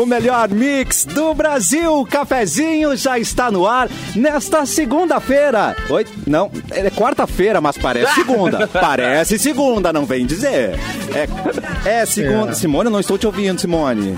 [0.00, 2.06] O melhor mix do Brasil.
[2.10, 5.76] Cafezinho já está no ar nesta segunda-feira.
[5.90, 6.06] Oi?
[6.26, 8.66] Não, é quarta-feira, mas parece segunda.
[8.72, 10.78] parece segunda, não vem dizer.
[11.84, 12.54] É, é segunda.
[12.54, 14.16] Simone, eu não estou te ouvindo, Simone.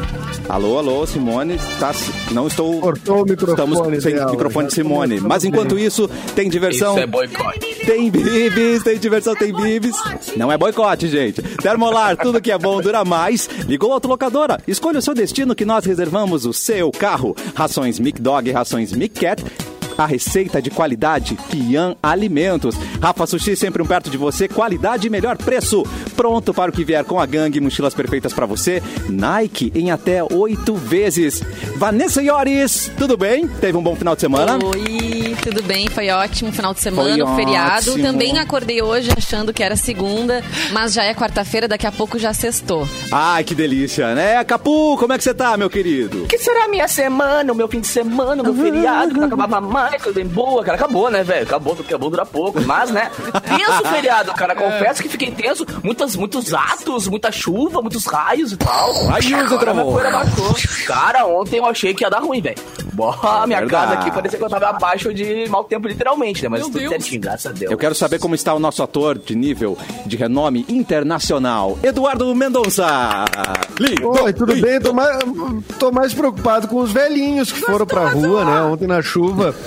[0.48, 1.58] Alô, alô, Simone.
[1.80, 1.92] Tá,
[2.30, 2.80] não estou.
[2.80, 3.72] Cortou o microfone.
[3.72, 5.20] Estamos sem dela, microfone de já Simone.
[5.20, 5.84] Mas enquanto bem.
[5.84, 6.92] isso, tem diversão.
[6.92, 7.74] Isso é boicote.
[7.84, 9.96] Tem bibis, tem diversão, tem bibis.
[10.36, 11.42] Não é boicote, gente.
[11.42, 13.48] Termolar, tudo que é bom dura mais.
[13.66, 14.60] Ligou a autolocadora.
[14.68, 17.34] Escolha o seu destino que nós reservamos o seu carro.
[17.54, 19.42] Rações Mic Dog, rações Mic Cat.
[19.96, 22.76] A receita de qualidade Pian Alimentos.
[23.00, 25.84] Rafa Sushi sempre um perto de você, qualidade e melhor preço.
[26.16, 28.82] Pronto para o que vier com a gangue, mochilas perfeitas para você.
[29.08, 31.42] Nike em até oito vezes.
[31.76, 33.46] Vanessa Iores, tudo bem?
[33.46, 34.58] Teve um bom final de semana?
[34.64, 35.88] Oi, tudo bem?
[35.88, 37.90] Foi ótimo final de semana, Foi o feriado.
[37.92, 38.04] ótimo.
[38.04, 42.32] Também acordei hoje achando que era segunda, mas já é quarta-feira, daqui a pouco já
[42.32, 42.86] sextou.
[43.10, 44.42] Ai, que delícia, né?
[44.44, 46.24] Capu, como é que você tá, meu querido?
[46.24, 49.20] O que será a minha semana, o meu fim de semana, o meu feriado, que
[49.20, 50.76] não acabava mais, coisa bem boa, cara.
[50.76, 51.44] Acabou, né, velho?
[51.44, 52.60] Acabou, porque é bom durar pouco.
[52.62, 53.10] Mas, né?
[53.44, 54.54] Tenso o feriado, cara.
[54.54, 55.66] Confesso que fiquei tenso.
[55.82, 58.92] Muitas, muitos atos, muita chuva, muitos raios e tal.
[59.82, 59.92] Amor.
[59.92, 60.54] poeira baixou.
[60.86, 62.56] Cara, ontem eu achei que ia dar ruim, velho.
[62.92, 63.70] Boa, minha verdade.
[63.70, 66.48] casa aqui parecia que eu tava abaixo de mau tempo, literalmente, né?
[66.48, 66.90] Mas Meu tudo Deus.
[66.90, 67.70] certinho, graças a Deus.
[67.72, 73.24] Eu quero saber como está o nosso ator de nível de renome internacional, Eduardo Mendonça.
[73.80, 74.66] Lindo, Oi, tudo lindo.
[74.66, 74.80] bem?
[74.80, 75.18] Tô mais,
[75.78, 78.62] tô mais preocupado com os velhinhos que foram pra rua, né?
[78.62, 79.54] Ontem na chuva.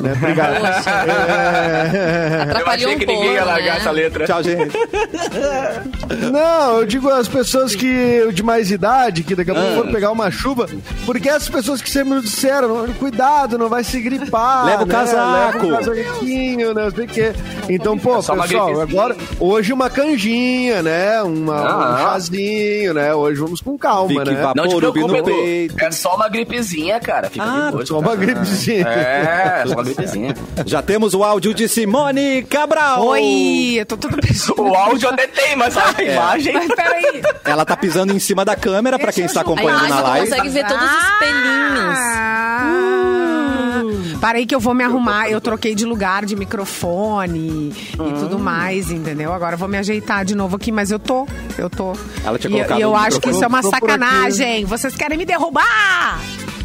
[0.00, 0.12] Né?
[0.12, 0.52] Obrigado.
[1.12, 2.36] É...
[2.36, 3.80] Eu Atrapalhou achei um que pouco, ninguém ia largar né?
[3.80, 4.26] essa letra.
[4.26, 4.76] Tchau, gente.
[6.32, 10.10] Não, eu digo as pessoas que de mais idade, que daqui a pouco foram pegar
[10.10, 10.66] uma chuva,
[11.04, 14.64] porque essas pessoas que sempre nos disseram, "Não, cuidado, não vai se gripar.
[14.66, 14.92] Leva o né?
[14.94, 16.84] casaco." Leva o casaquinho, né?
[16.84, 17.32] Não sei o quê.
[17.68, 21.22] Então, pô, É pessoal, agora, hoje uma canjinha, né?
[21.22, 21.94] Uma, Ah.
[21.94, 23.14] um chazinho, né?
[23.14, 24.42] Hoje vamos com calma, Fique né?
[24.42, 24.56] vapor.
[24.56, 25.24] Não te no Edu.
[25.34, 25.74] peito.
[25.84, 27.28] É só uma gripezinha, cara.
[27.30, 27.86] Fica Ah, de boa.
[27.86, 28.86] Só uma gripezinha.
[28.88, 29.81] É, só
[30.66, 33.04] Já temos o áudio de Simone Cabral.
[33.06, 34.54] Oi, eu tô tudo perdido.
[34.60, 36.12] O áudio até tem, mas a É.
[36.12, 36.52] imagem...
[36.54, 37.22] Mas peraí.
[37.44, 40.28] Ela tá pisando em cima da câmera pra quem está acompanhando na live.
[40.30, 41.98] consegue ver todos os pelinhos.
[41.98, 42.82] Ah.
[44.20, 45.28] Parei que eu vou me arrumar.
[45.28, 49.32] Eu troquei de lugar de microfone e tudo mais, entendeu?
[49.32, 51.26] Agora eu vou me ajeitar de novo aqui, mas eu tô.
[51.58, 51.92] Eu tô.
[52.24, 54.64] Ela tinha e, colocado e eu acho que isso é uma sacanagem.
[54.64, 56.20] Vocês querem me derrubar?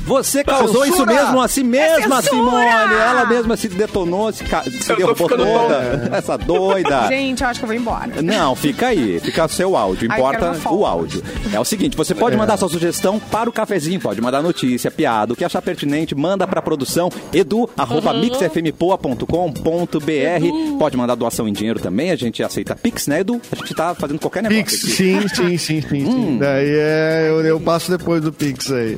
[0.07, 1.13] Você causou isso Censura!
[1.13, 2.21] mesmo a si mesma, É!
[2.21, 2.65] Simone.
[2.65, 6.09] Ela mesma se detonou, se, ca- se derrubou toda.
[6.13, 7.07] Essa doida.
[7.07, 8.21] Gente, eu acho que eu vou embora.
[8.21, 11.21] Não, fica aí, fica o seu áudio, importa o áudio.
[11.53, 15.33] É o seguinte, você pode mandar sua sugestão para o cafezinho, pode mandar notícia, piada,
[15.33, 21.79] o que achar pertinente, manda para produção edu, arroba mixfmpoa.com.br, pode mandar doação em dinheiro
[21.79, 23.41] também, a gente aceita Pix, né Edu?
[23.51, 24.91] A gente tá fazendo qualquer negócio Pix, aqui.
[24.93, 26.05] sim, sim, sim, sim.
[26.05, 26.37] sim.
[26.39, 28.97] Daí é, eu, eu passo depois do Pix aí.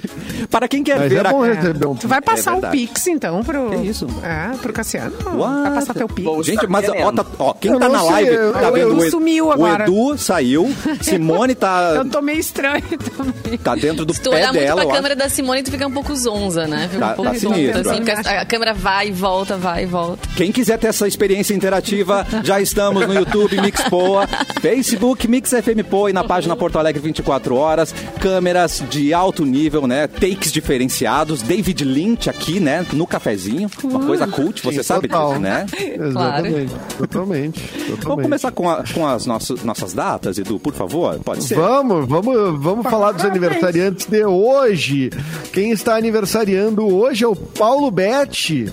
[0.50, 1.30] Para quem quer Mas ver é a...
[1.32, 2.76] bom receber um Tu vai passar o verdade.
[2.76, 3.70] Pix, então, pro.
[3.70, 4.06] Que isso?
[4.22, 5.12] É, pro Cassiano.
[5.36, 5.62] What?
[5.62, 6.24] Vai passar teu Pix.
[6.24, 8.96] Bom, Gente, mas ó, tá- ó, quem Eu tá na live eu- tá eu- vendo
[8.96, 9.84] o, Ed- sumiu o agora.
[9.84, 10.68] Edu saiu,
[11.00, 12.82] Simone tá, Eu tô meio estranho
[13.16, 13.58] também.
[13.58, 14.80] tá dentro do Se tu pé olhar muito dela.
[14.82, 14.94] pra ó.
[14.94, 16.88] câmera da Simone, tu fica um pouco zonza, né?
[16.90, 17.90] Fica Tá- um pouco tá zonza, sinistro.
[17.90, 20.28] assim, a, a câmera vai e volta, vai e volta.
[20.36, 24.26] Quem quiser ter essa experiência interativa, já estamos no YouTube Mix Poa,
[24.60, 27.94] Facebook Mix FM Poa e na página Porto Alegre 24 horas.
[28.20, 30.08] Câmeras de alto nível, né?
[30.40, 31.42] Takes diferenciados.
[31.42, 32.86] David Lynch aqui, né?
[32.94, 33.70] No cafezinho.
[33.84, 35.28] Uma coisa cult, você Sim, sabe total.
[35.28, 35.66] disso, né?
[35.78, 36.72] Exatamente.
[36.96, 36.96] Totalmente.
[36.98, 37.60] totalmente.
[38.06, 41.18] Vamos começar com, a- com as nossas, nossas datas, Edu, por favor?
[41.22, 41.56] Pode ser?
[41.56, 45.10] Vamos, vamos, vamos falar dos aniversariantes de hoje.
[45.52, 48.72] Quem está aniversariando hoje é o Paulo Betti,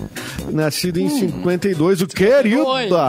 [0.50, 2.64] nascido em 52, o querido.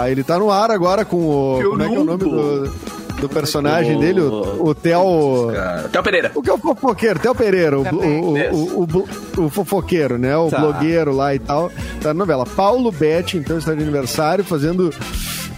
[0.10, 1.62] Ele tá no ar agora com o.
[1.64, 2.74] Como é que é o nome do,
[3.20, 4.22] do personagem dele?
[4.22, 5.52] O, o Theo.
[5.92, 6.32] Théo Pereira.
[6.36, 7.20] O que é o fofoqueiro?
[7.20, 10.36] Theo Pereira, o, o, o, o, o- o fofoqueiro, né?
[10.38, 10.60] O Tá.
[10.60, 11.70] blogueiro lá e tal.
[12.02, 12.46] Tá na novela.
[12.46, 14.92] Paulo Betti, então, está de aniversário, fazendo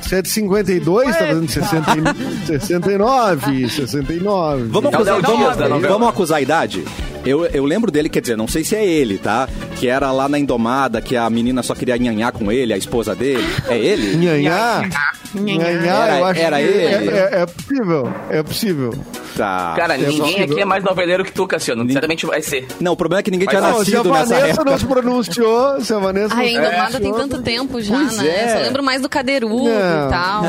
[0.01, 4.63] 752, tá fazendo 60, e- 69, 69.
[4.65, 6.83] Vamos É o acusar, vamos, vamos acusar a idade?
[7.25, 9.47] Eu, eu lembro dele, quer dizer, não sei se é ele, tá?
[9.77, 13.13] Que era lá na Indomada, que a menina só queria nhanhar com ele, a esposa
[13.15, 13.43] dele.
[13.69, 14.15] É ele?
[14.21, 14.81] Nhanhá?
[15.33, 15.67] Nhanhá,
[16.05, 16.79] Era- eu acho era que ele?
[16.83, 18.93] É, é- é possível, é possível.
[19.37, 19.73] Tá.
[19.77, 20.43] Cara, ninguém possível.
[20.43, 21.89] aqui é mais noveleiro que tu, Cassiano.
[21.89, 22.67] Certamente vai ser.
[22.81, 24.47] Não, o problema é que ninguém Mas tinha não, Não, se a nascido nessa Vanessa
[24.49, 24.71] época.
[24.71, 27.95] não se pronunciou, se a Vanessa Ai, a não se Indomada tem tanto tempo já,
[27.95, 28.27] Pois né?
[28.27, 28.57] é.
[28.57, 29.71] Só lembro mais do Cadeirudo Não.
[29.71, 30.43] e tal.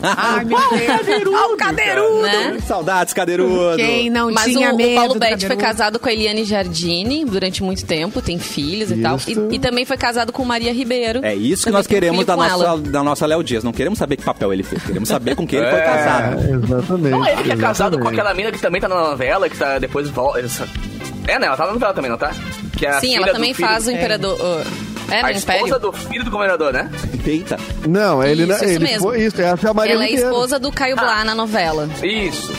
[0.16, 1.34] Ai, meu Deus.
[1.34, 2.22] Ó, o cadeirudo.
[2.22, 2.58] né?
[2.66, 3.76] Saudades, cadeirudo.
[3.76, 5.62] Quem não Mas tinha o, medo o Paulo Betti foi cadeirudo?
[5.66, 9.16] casado com a Eliane Giardini durante muito tempo, tem filhos e tal.
[9.16, 9.30] Isso.
[9.50, 11.20] E, e também foi casado com Maria Ribeiro.
[11.24, 12.78] É isso que nós um queremos da nossa, ela.
[12.78, 13.64] da nossa Léo Dias.
[13.64, 14.82] Não queremos saber que papel ele fez.
[14.82, 15.82] Queremos saber com quem ele foi É.
[15.84, 16.40] casado.
[16.40, 17.10] É, exatamente.
[17.10, 19.78] Não, ele que é casado com aquela mina que também tá na novela, que tá
[19.78, 20.40] depois volta.
[21.28, 21.46] É, né?
[21.46, 22.32] Ela tá na novela também, não tá?
[22.76, 24.38] Que é a Sim, ela também filho- faz o imperador.
[24.40, 25.78] o- É, A esposa Império.
[25.78, 26.90] do filho do governador, né?
[27.26, 27.58] Eita.
[27.86, 29.00] Não, ele, Isso, isso ele mesmo.
[29.02, 30.30] foi isso, essa é a Maria Ela é Oliveira.
[30.30, 31.88] esposa do Caio Blá na novela.
[32.02, 32.50] Isso.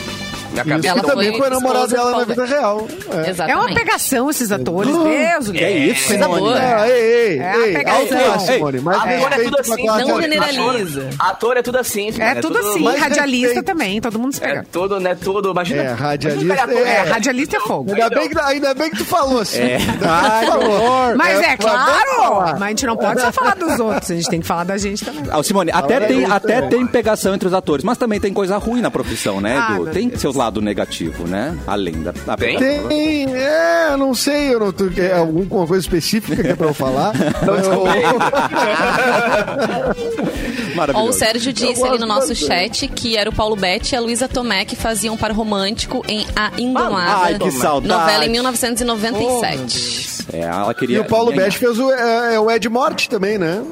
[0.54, 2.88] Minha cabeça Ela também foi foi namorada dela na vida real.
[3.12, 3.26] É.
[3.26, 3.66] É Exatamente.
[3.66, 5.50] uma pegação esses atores, Deus.
[5.50, 6.40] Que é isso, Coisa Simone?
[6.40, 6.58] boa.
[6.58, 8.38] Ah, ei, ei, É a ei, pegação.
[8.40, 11.10] Simone, mas Ator é tudo assim, não generaliza.
[11.18, 13.66] Ator é tudo assim, É Simone, tudo assim, radialista respeito.
[13.66, 14.66] também, todo mundo se É pega.
[14.70, 15.14] tudo, né?
[15.14, 15.50] Tudo.
[15.50, 15.82] Imagina.
[15.82, 16.80] É, radialista, é.
[16.82, 17.92] É, radialista é fogo.
[17.92, 19.58] Ainda bem, que, ainda bem que tu falou assim.
[19.60, 19.78] É.
[20.08, 21.16] Ai, falou.
[21.16, 24.40] Mas é, claro, mas a gente não pode só falar dos outros, a gente tem
[24.40, 25.24] que falar da gente também.
[25.30, 26.62] Ah, Simone, até, tem, até é.
[26.62, 29.86] tem pegação entre os atores, mas também tem coisa ruim na profissão, né, Ah, Edu?
[29.90, 31.56] tem seus lados negativos, né?
[31.66, 32.58] Além da, da Tem?
[32.58, 36.74] Tem, é, não sei, eu não tô, é alguma coisa específica que é pra eu
[36.74, 37.12] falar.
[37.44, 37.84] Eu-
[40.74, 41.08] Ó, Maravilhoso.
[41.08, 44.00] o Sérgio disse Eu ali no nosso chat que era o Paulo Betti e a
[44.00, 47.24] Luísa Tomé que faziam um par romântico em A Indomada.
[47.24, 48.00] Ai, que saudade.
[48.00, 50.24] Novela em 1997.
[50.32, 51.02] É, ela E queria.
[51.02, 51.32] o Paulo.
[51.32, 53.62] Betti fez o, é, é o Ed Morte também, né?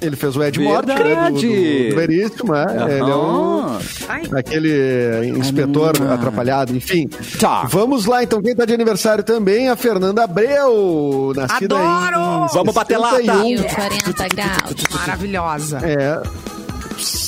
[0.00, 0.94] Ele fez o Ed Morte, né?
[0.94, 1.46] Do, Verdade.
[1.46, 2.92] do, do Veríssimo, é.
[2.98, 3.78] Ele é um.
[4.08, 7.08] Ai, aquele inspetor atrapalhado, enfim.
[7.38, 7.64] Tá.
[7.68, 12.44] Vamos lá, então, quem tá de aniversário também, a Fernanda Abreu, nascida Adoro!
[12.46, 13.16] em Vamos bater lata.
[13.16, 13.44] 61.
[13.46, 14.84] E o 40 graus.
[14.94, 15.78] maravilhosa.
[15.82, 16.22] É,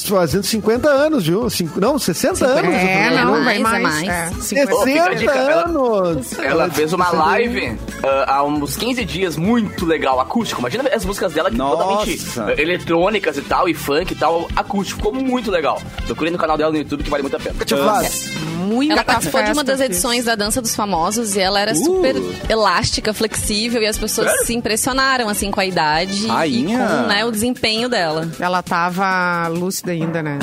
[0.08, 1.48] fazendo 50 anos, viu?
[1.50, 2.74] Cinco, não, 60 anos.
[2.74, 3.82] É, É não, mais, vai é mais.
[3.82, 4.08] mais.
[4.08, 6.38] É, fica a 60 dica, ela- anos.
[6.38, 7.26] Ela fez uma 61.
[7.26, 10.60] live ah, há uns 15 dias muito legal, acústico.
[10.60, 12.44] Imagina as músicas dela que totalmente Nossa.
[12.46, 14.92] ah, eletrônicas e tal, e funk e tal, acústico.
[15.02, 15.80] Ficou muito legal.
[16.06, 17.54] Procurei no canal dela no YouTube que vale muito a pena.
[17.58, 21.40] Deixa eu Muita Ela participou de uma festa das edições da Dança dos Famosos e
[21.40, 22.14] ela era super
[22.48, 26.78] elástica, flexível e as pessoas se impressionaram assim com a idade Rainha.
[26.78, 28.28] e com né, o desempenho dela.
[28.38, 30.38] Ela tava lúcida ainda, né?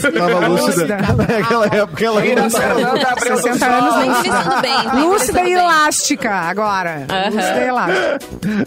[0.00, 0.96] Tava lúcida.
[1.28, 3.20] Naquela época ela não tava.
[3.36, 4.12] 60 anos nem
[4.62, 4.72] bem.
[4.72, 7.06] tá Lúcida e elástica, agora.
[7.30, 8.18] Lúcida e elástica.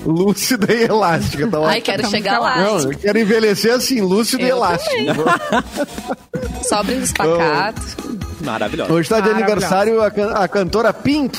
[0.06, 1.48] Lúcida e elástica.
[1.48, 2.57] Tá Ai, quero chegar lá.
[2.57, 5.24] Não, eu quero envelhecer assim, lúcido e Eu elástico.
[6.68, 8.31] Só brindo pacato.
[8.44, 8.92] Maravilhosa.
[8.94, 11.38] Hoje está de aniversário a, can- a cantora Pink.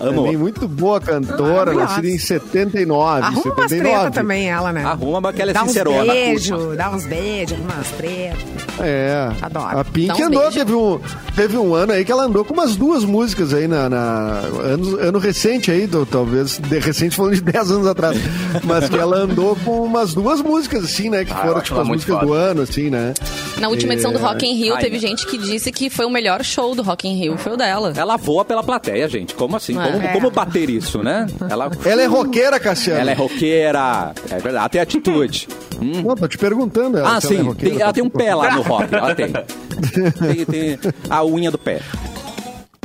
[0.00, 0.22] Amo.
[0.22, 3.22] Também muito boa cantora, nascida em 79.
[3.22, 3.80] Arruma umas 79.
[4.00, 4.84] treta também, ela, né?
[4.84, 6.12] Arruma, mas que ela é Dá uns sincerona.
[6.12, 8.38] beijos, dá uns beijos, arruma umas tretas.
[8.80, 9.30] É.
[9.40, 9.78] Adoro.
[9.78, 11.00] A Pink uns andou, teve um,
[11.36, 13.88] teve um ano aí que ela andou com umas duas músicas aí na.
[13.88, 16.58] na- ano, ano recente aí, do- talvez.
[16.58, 18.18] De, recente falando de 10 anos atrás.
[18.64, 21.24] mas que ela andou com umas duas músicas, assim, né?
[21.24, 22.26] Que Ah, foram tipo as músicas foda.
[22.26, 23.14] do ano, assim, né?
[23.62, 24.22] Na última edição do É.
[24.22, 27.06] Rock in Rio, Ai, teve gente que disse que foi o melhor show do Rock
[27.06, 27.92] in Rio, foi o dela.
[27.96, 29.34] Ela voa pela plateia, gente.
[29.36, 29.78] Como assim?
[29.80, 29.90] É.
[29.92, 31.26] Como, como bater isso, né?
[31.48, 33.00] Ela, Ela é roqueira, Cassiano.
[33.00, 34.12] ela é roqueira.
[34.28, 34.56] É verdade.
[34.56, 35.46] Ela tem atitude.
[35.80, 36.02] Hum.
[36.04, 36.98] Não, tô te perguntando.
[36.98, 37.42] Ela, Ah, se ela é sim.
[37.48, 38.92] roqueira, Tem- ela tô tem um pé lá no rock.
[38.94, 39.32] Ela tem.
[39.32, 41.80] Tem, tem a unha do pé.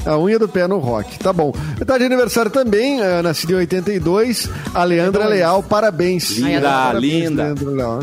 [0.05, 1.17] A unha do pé no rock.
[1.19, 1.51] Tá bom.
[1.85, 5.61] Tá de aniversário também, uh, nascida em 82, a Leandra Leal.
[5.63, 6.29] Parabéns.
[6.37, 7.43] Linda, Parabéns, linda.
[7.43, 7.99] Leandra Leal.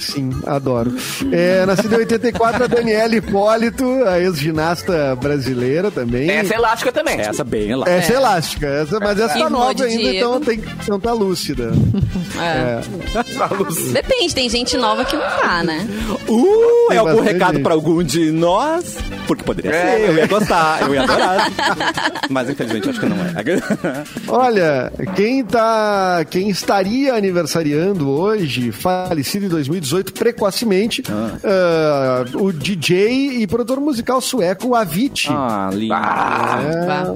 [0.00, 0.94] Sim, adoro.
[1.32, 6.30] É, nascida em 84, a Daniela Hipólito, a ex-ginasta brasileira também.
[6.30, 7.20] Essa é elástica também.
[7.20, 7.88] Essa bem lá.
[7.88, 10.16] Essa é elástica, essa, mas essa tá nova ainda, Diego.
[10.16, 11.72] então, tem, então tá lúcida.
[12.40, 12.80] É.
[13.92, 15.88] Depende, tem gente nova que não tá, né?
[16.28, 17.62] Uh, Tem é algum recado gente.
[17.64, 18.96] pra algum de nós?
[19.26, 19.96] Porque poderia É.
[19.96, 21.50] ser, eu ia gostar, eu ia adorar.
[22.30, 23.32] Mas infelizmente acho que não é.
[24.28, 31.02] Olha, quem tá, quem estaria aniversariando hoje, falecido em 2018 precocemente,
[31.44, 35.30] ah, o DJ e produtor musical sueco Avicii.
[35.32, 35.94] Ah, lindo.
[35.94, 37.14] Vá.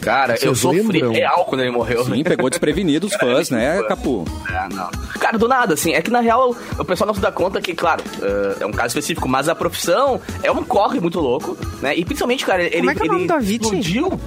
[0.00, 1.12] Cara, eu Vocês sofri lembram?
[1.12, 2.04] real quando ele morreu.
[2.04, 4.24] Sim, pegou desprevenido os fãs, né, Capu?
[4.48, 4.88] É, não.
[5.18, 7.74] Cara, do nada, assim, é que na real o pessoal não se dá conta que,
[7.74, 11.96] claro, eh, é um caso específico, mas a profissão é um corre muito louco, né?
[11.96, 13.56] E principalmente, cara, ele, é que é o ele nome do Avicii?
[13.56, 14.20] explodiu.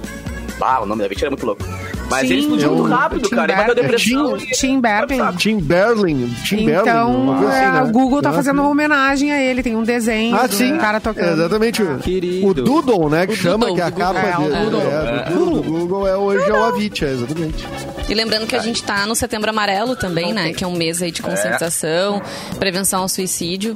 [0.60, 1.62] Ah, o nome da Avicii era muito louco.
[2.10, 3.52] Mas Sim, ele explodiu é muito rápido, Tim cara.
[3.52, 4.36] Ele bateu depressão.
[4.36, 5.22] Tim- e- Tim Berlin.
[5.38, 6.34] Tim Berlin.
[6.52, 7.82] Então, assim, é, né?
[7.82, 9.62] o Google tá Ah, fazendo uma homenagem a ele.
[9.62, 10.76] Tem um desenho Ah, do sim.
[10.76, 11.32] cara tocando.
[11.40, 11.82] Exatamente.
[11.82, 12.46] O- Querido.
[12.46, 13.26] O Doodle, né?
[13.26, 14.70] Que O chama, Doodle, que é a capa É, o Doodle.
[14.70, 14.90] Doodle.
[14.92, 17.68] É, do Doodle do Google é hoje é o Avicii, é, exatamente.
[18.12, 20.52] E lembrando que a gente tá no Setembro Amarelo também, né?
[20.52, 22.20] Que é um mês aí de conscientização,
[22.58, 23.74] prevenção ao suicídio.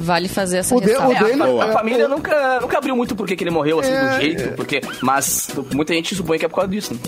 [0.00, 1.12] Vale fazer essa O ressalva.
[1.12, 4.08] É, a, a é, família nunca, nunca abriu muito porque que ele morreu assim É,
[4.08, 6.94] do jeito, porque, mas muita gente supõe que é por causa disso.
[6.94, 7.00] Né?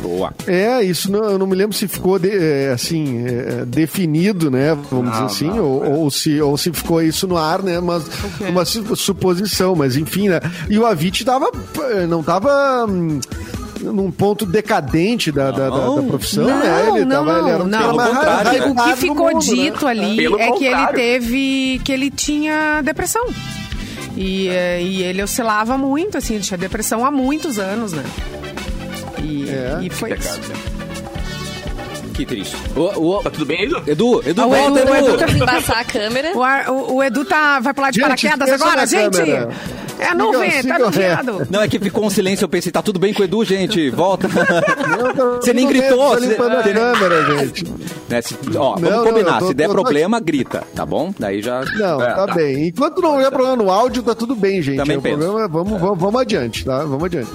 [0.00, 0.32] Boa.
[0.46, 4.74] É, isso não, eu não me lembro se ficou de- é, assim é, definido, né?
[4.90, 7.78] Vamos dizer assim, Ou, ou se ou se ficou isso no ar, né?
[7.78, 8.04] Mas
[8.40, 10.40] uma su- suposição, mas enfim, né?
[10.70, 11.50] E o Avicii tava
[12.08, 13.20] não tava hum,
[13.80, 16.06] num ponto decadente da, da, da- da Não.
[16.06, 16.88] profissão, Não, né?
[16.96, 17.92] Ele não, tava, ele era um não.
[17.96, 18.66] contrário, né?
[18.66, 19.62] O que ficou mundo, né?
[19.62, 20.94] dito ali Pelo é que ele contrário.
[20.96, 21.80] teve.
[21.84, 23.26] que ele tinha depressão.
[24.16, 28.04] E, eh, e ele oscilava muito, assim, ele tinha depressão há muitos anos, né?
[29.22, 29.78] E, É.
[29.82, 30.20] e foi isso.
[30.40, 30.54] Pecado, né?
[32.14, 32.56] Que triste.
[32.76, 33.82] O, o- Tá tudo bem, Edu?
[33.86, 35.08] Edu, Edu, Ah, o volta, Edu, o Edu.
[35.08, 36.32] Edu tá- Vamos embaçar a câmera.
[36.36, 39.16] O, ar- o- o Edu tá, vai pular de Gente, paraquedas agora, gente?
[39.16, 39.48] câmera.
[40.00, 41.08] É nuvem, tá siga no o ré.
[41.08, 41.46] viado.
[41.50, 43.90] Não, é que ficou um silêncio, eu pensei, tá tudo bem com o Edu, gente,
[43.90, 44.28] volta.
[45.16, 47.64] Tô- Você nem tô gritou, Tô você- limpando a você- câmera, gente.
[48.08, 50.84] Né, se- ó, vamos Não, não, combinar, tô- se der tô- tô problema, grita, tá
[50.84, 51.12] bom?
[51.18, 51.62] Daí já...
[51.76, 52.34] Não, É, tá, tá.
[52.34, 52.68] bem.
[52.68, 54.76] Enquanto não houver problema no áudio, tá tudo bem, gente.
[54.78, 55.18] Também É, o penso.
[55.18, 56.78] problema é- vamos, vamos, vamos adiante, tá?
[56.84, 57.30] Vamos adiante.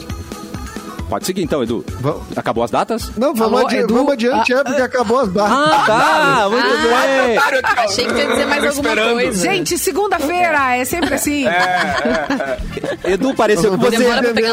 [1.10, 1.86] Pode seguir então, Edu.
[2.02, 2.24] Vamos.
[2.36, 3.12] Acabou as datas?
[3.16, 3.94] Não, vamos, Alô, adi Edu?
[3.94, 5.52] vamos adiante, é porque acabou as datas.
[5.54, 7.38] Ah, tá, muito bem.
[7.78, 9.14] Achei que ia dizer mais alguma esperando.
[9.14, 9.42] coisa.
[9.50, 11.46] Gente, segunda-feira é sempre assim.
[13.04, 14.04] Edu, pareceu que você,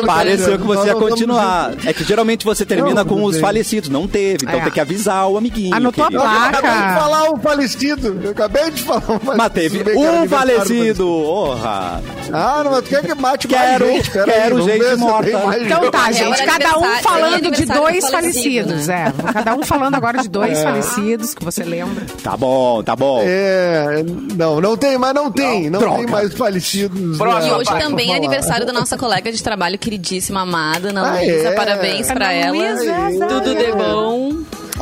[0.04, 1.72] pareceu que você ia continuar.
[1.86, 3.88] É que geralmente você termina Não, com os falecidos.
[3.88, 4.62] Não teve, então É.
[4.64, 5.74] tem que avisar o amiguinho.
[5.74, 6.22] Anotou a querido.
[6.22, 6.42] placa.
[6.42, 8.20] Eu acabei de falar um falecido.
[8.24, 9.36] Eu acabei de falar um falecido.
[9.36, 11.08] Mas teve um falecido.
[11.08, 12.02] Orra.
[12.32, 14.10] Ah, não, mas tu quer que mate Quero- mais gente?
[14.10, 15.30] Pera quero aí, gente morta.
[15.60, 19.12] Então tá, É gente, cada um falando de aniversário dois do falecido, falecidos, né?
[19.28, 19.32] é.
[19.32, 22.04] Cada um falando agora de dois falecidos, que você lembra.
[22.22, 23.22] Tá bom, tá bom.
[23.24, 24.02] É,
[24.36, 25.70] não, não tem, mas não tem.
[25.70, 25.96] Não, Droga.
[25.98, 27.18] tem mais falecidos.
[27.18, 31.14] Próximo, E hoje também é aniversário da nossa colega de trabalho queridíssima, amada, Ana Ah,
[31.20, 31.48] Luísa.
[31.48, 31.52] é?
[31.52, 32.56] Parabéns pra Ana ela.
[32.56, 33.72] Luísa, Tudo de é.
[33.74, 34.32] bom.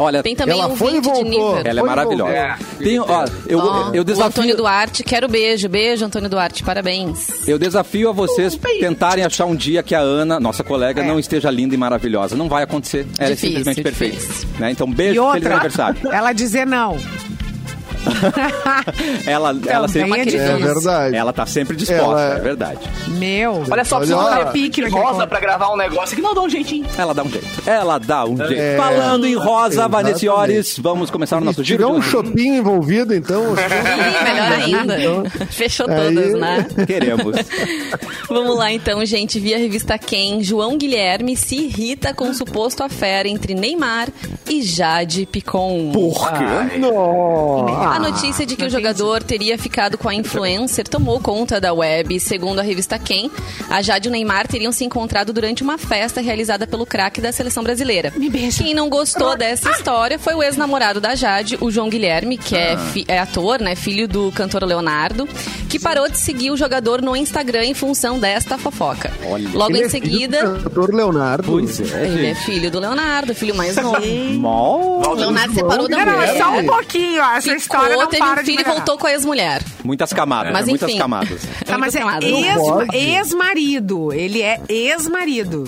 [0.01, 1.25] Olha, Tem também Ela um foi e 20 de voltou.
[1.25, 1.61] nível.
[1.65, 2.33] ela é maravilhosa.
[2.33, 2.57] É.
[2.79, 4.27] Tem, ó, eu, Ó, eu O desafio.
[4.29, 5.69] Antônio Duarte, quero beijo.
[5.69, 7.47] Beijo, Antônio Duarte, parabéns.
[7.47, 11.51] Eu desafio a vocês tentarem achar um dia que a Ana, nossa colega, não esteja
[11.51, 12.35] linda e maravilhosa.
[12.37, 13.07] Não vai acontecer.
[13.19, 14.17] Ela Difícil, é simplesmente perfeita.
[14.17, 14.49] difícil.
[14.59, 14.71] Né?
[14.71, 16.01] Então, E beijo, feliz outra, aniversário.
[16.13, 16.97] ela dizer não.
[19.27, 20.21] Ela, ela sempre.
[20.21, 21.17] é É verdade.
[21.17, 22.79] Ela tá sempre disposta, Ela- é verdade.
[23.09, 23.63] Meu.
[23.71, 26.23] Olha só, Olha, precisa uma Pique rosa pra gravar um negócio aqui.
[26.23, 26.87] Não, dá um jeitinho.
[26.97, 27.47] Ela dá um jeito.
[27.67, 28.55] Ela dá um jeito.
[28.61, 30.03] É, Falando em rosa, exatamente.
[30.05, 31.97] Vanessa Iores, vamos começar o Se nosso tiver giro.
[31.97, 33.43] um de- shopping envolvido, então.
[33.55, 35.31] Ih, melhor ainda.
[35.51, 36.67] Fechou Aí- todas, né?
[36.87, 37.37] Queremos.
[38.29, 39.39] Vamos lá então, gente.
[39.41, 44.09] Via revista Quem, João Guilherme se irrita com o suposto affair entre Neymar
[44.49, 45.91] e Jade Picon.
[45.93, 46.79] Por quê?
[46.79, 47.90] Nossa.
[47.91, 52.19] A notícia de que o jogador teria ficado com a influencer tomou conta da web.
[52.21, 53.31] Segundo a revista Quem,
[53.69, 57.33] a Jade e o Neymar teriam se encontrado durante uma festa realizada pelo craque da
[57.33, 58.13] seleção brasileira.
[58.17, 58.63] Me beija.
[58.63, 62.77] Quem não gostou dessa história foi o ex-namorado da Jade, o João Guilherme, que é,
[62.93, 65.29] fi- é ator, né, filho do cantor Leonardo,
[65.69, 69.13] que parou de seguir o jogador no Instagram em função desta fofoca.
[69.27, 71.45] Olha, Logo Ele em é filho seguida, do cantor Leonardo.
[71.51, 74.01] Pois é, ele é filho do Leonardo, filho mais novo.
[75.17, 76.37] Leonardo separou da não, mulher.
[76.39, 77.33] só um pouquinho, ó.
[77.35, 79.63] Essa história Ficou, não teve para um filho e voltou com a ex-mulher.
[79.85, 80.99] Muitas camadas, Mas muitas enfim.
[80.99, 81.43] camadas.
[81.65, 82.01] Tá, mas é
[82.93, 84.13] ex-marido.
[84.13, 85.65] Ele é ex-marido.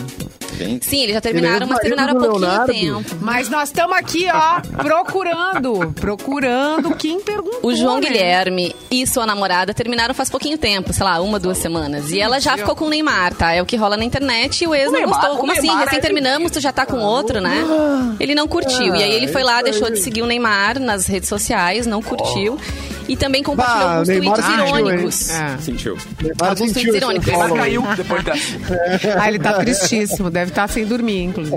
[0.64, 2.72] Gente, Sim, eles já terminaram, mas terminaram há pouquinho Leonardo.
[2.72, 3.16] tempo.
[3.20, 5.92] Mas nós estamos aqui, ó, procurando.
[5.94, 7.60] Procurando quem perguntou.
[7.62, 8.08] O João né?
[8.08, 12.10] Guilherme e sua namorada terminaram faz pouquinho tempo, sei lá, uma, duas semanas.
[12.10, 13.52] E ela já ficou com o Neymar, tá?
[13.52, 15.38] É o que rola na internet e o ex O não Neymar- gostou.
[15.38, 15.62] Como assim?
[15.62, 17.64] Neymar Recém é- terminamos, tu já tá com outro, né?
[18.20, 18.94] Ele não curtiu.
[18.94, 22.58] E aí ele foi lá, deixou de seguir o Neymar nas redes sociais, não curtiu.
[23.08, 25.30] E também compartilhou Bah, alguns Neymar tweets sentiu, irônicos.
[25.30, 25.58] É.
[25.60, 25.98] sentiu.
[26.22, 27.26] Neymar Alguns sentiu tweets irônicos.
[27.26, 28.42] Neymar caiu depois dessa.
[29.22, 30.30] Ah, ele tá tristíssimo.
[30.30, 31.56] Deve estar sem dormir, inclusive.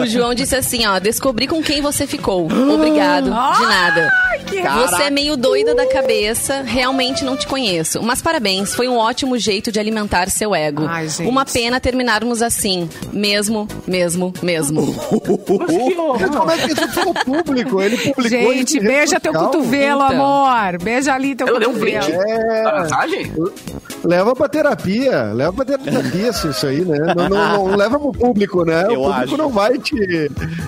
[0.00, 2.46] O João disse assim, ó, descobri com quem você ficou.
[2.46, 4.12] Obrigado, de nada.
[4.46, 8.02] que Você é meio doida da cabeça, realmente não te conheço.
[8.02, 10.86] Mas parabéns, foi um ótimo jeito de alimentar seu ego.
[10.88, 11.28] Ai, gente.
[11.28, 12.88] Uma pena terminarmos assim.
[13.12, 14.94] Mesmo, mesmo, mesmo.
[16.20, 17.80] Mas como é que isso ficou público?
[17.80, 20.03] Ele publicou Gente, beija teu cotovelo.
[20.04, 20.78] Amor.
[20.82, 22.10] Beija ali teu Ela deu um print.
[22.12, 22.80] É.
[22.80, 23.32] Mensagem?
[24.04, 25.32] Leva pra terapia.
[25.32, 26.98] Leva pra terapia isso, isso aí, né?
[27.16, 28.84] Não, não- não leva pro público, né?
[28.88, 29.36] Eu o público acho.
[29.36, 29.94] não vai te.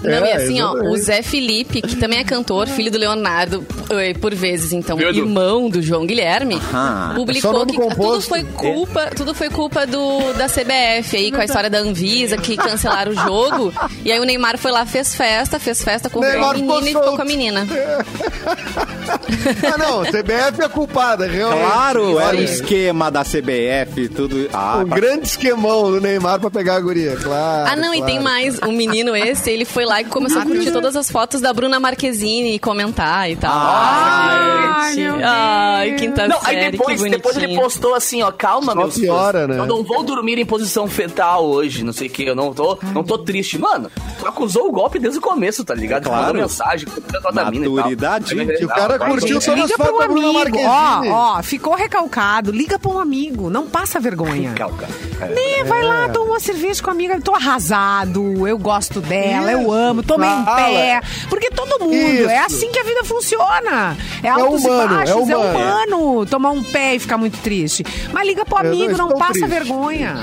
[0.02, 1.00] Não, É, e assim, ó, o exatamente.
[1.02, 5.16] Zé Felipe, que também é cantor, filho do Leonardo, eh, por vezes, então, Deus.
[5.16, 7.12] irmão do João Guilherme, Aham.
[7.12, 8.28] É publicou nome que tudo composto.
[8.28, 12.56] foi culpa, tudo foi culpa do, da CBF aí, com a história da Anvisa, que
[12.56, 13.72] cancelaram o jogo.
[14.04, 17.16] E aí o Neymar foi lá, fez festa, fez festa com a menina e ficou
[17.16, 17.66] com a menina.
[19.72, 21.60] Ah, não, CBF é culpada, realmente.
[21.66, 24.48] Claro, era o Olha, esquema da CBF, tudo.
[24.52, 27.70] Ah, Um grande esquemão do Neymar pra pegar a guria, claro.
[27.70, 28.22] Ah, não, e tem claro.
[28.24, 28.58] mais.
[28.58, 31.78] O menino esse, ele foi lá e começou a curtir todas as fotos da Bruna
[31.80, 33.52] Marquezine e comentar e tal.
[33.54, 35.00] Ai, gente.
[35.02, 35.24] meu Deus.
[35.26, 38.98] Ai, quinta Não, série, aí depois, que depois ele postou assim, ó, calma, Só meus
[38.98, 39.58] piora, né?
[39.58, 42.78] Eu não vou dormir em posição fetal hoje, não sei o que, eu não tô,
[42.92, 43.58] não tô triste.
[43.58, 46.04] Mano, tu acusou o golpe desde o começo, tá ligado?
[46.04, 46.26] Tu Claro.
[46.26, 47.74] Mandou mensagem, com a mina e tal.
[47.76, 48.38] Maturidade.
[48.40, 50.58] Aí, E o cara vai, curtiu nas Liga pra fotos um amigo.
[50.64, 52.50] Ó, ó, ficou recalcado.
[52.50, 53.50] Liga pra um amigo.
[53.50, 54.52] Não passa vergonha.
[54.54, 54.88] Calca.
[55.20, 55.26] É.
[55.28, 57.20] Né, vai lá, toma uma cerveja com a amiga.
[57.20, 60.56] Tô arrasado, eu gosto dela, eu amo, tomei em fala.
[60.56, 61.00] pé.
[61.28, 62.28] Porque todo mundo, Isso.
[62.28, 63.96] é assim que a vida funciona.
[64.22, 65.58] É altos humano, e é baixos, é humano.
[65.58, 66.26] humano.
[66.26, 67.84] Tomar um pé e ficar muito triste.
[68.12, 69.48] Mas liga pro não amigo, não, passa triste.
[69.48, 70.16] vergonha.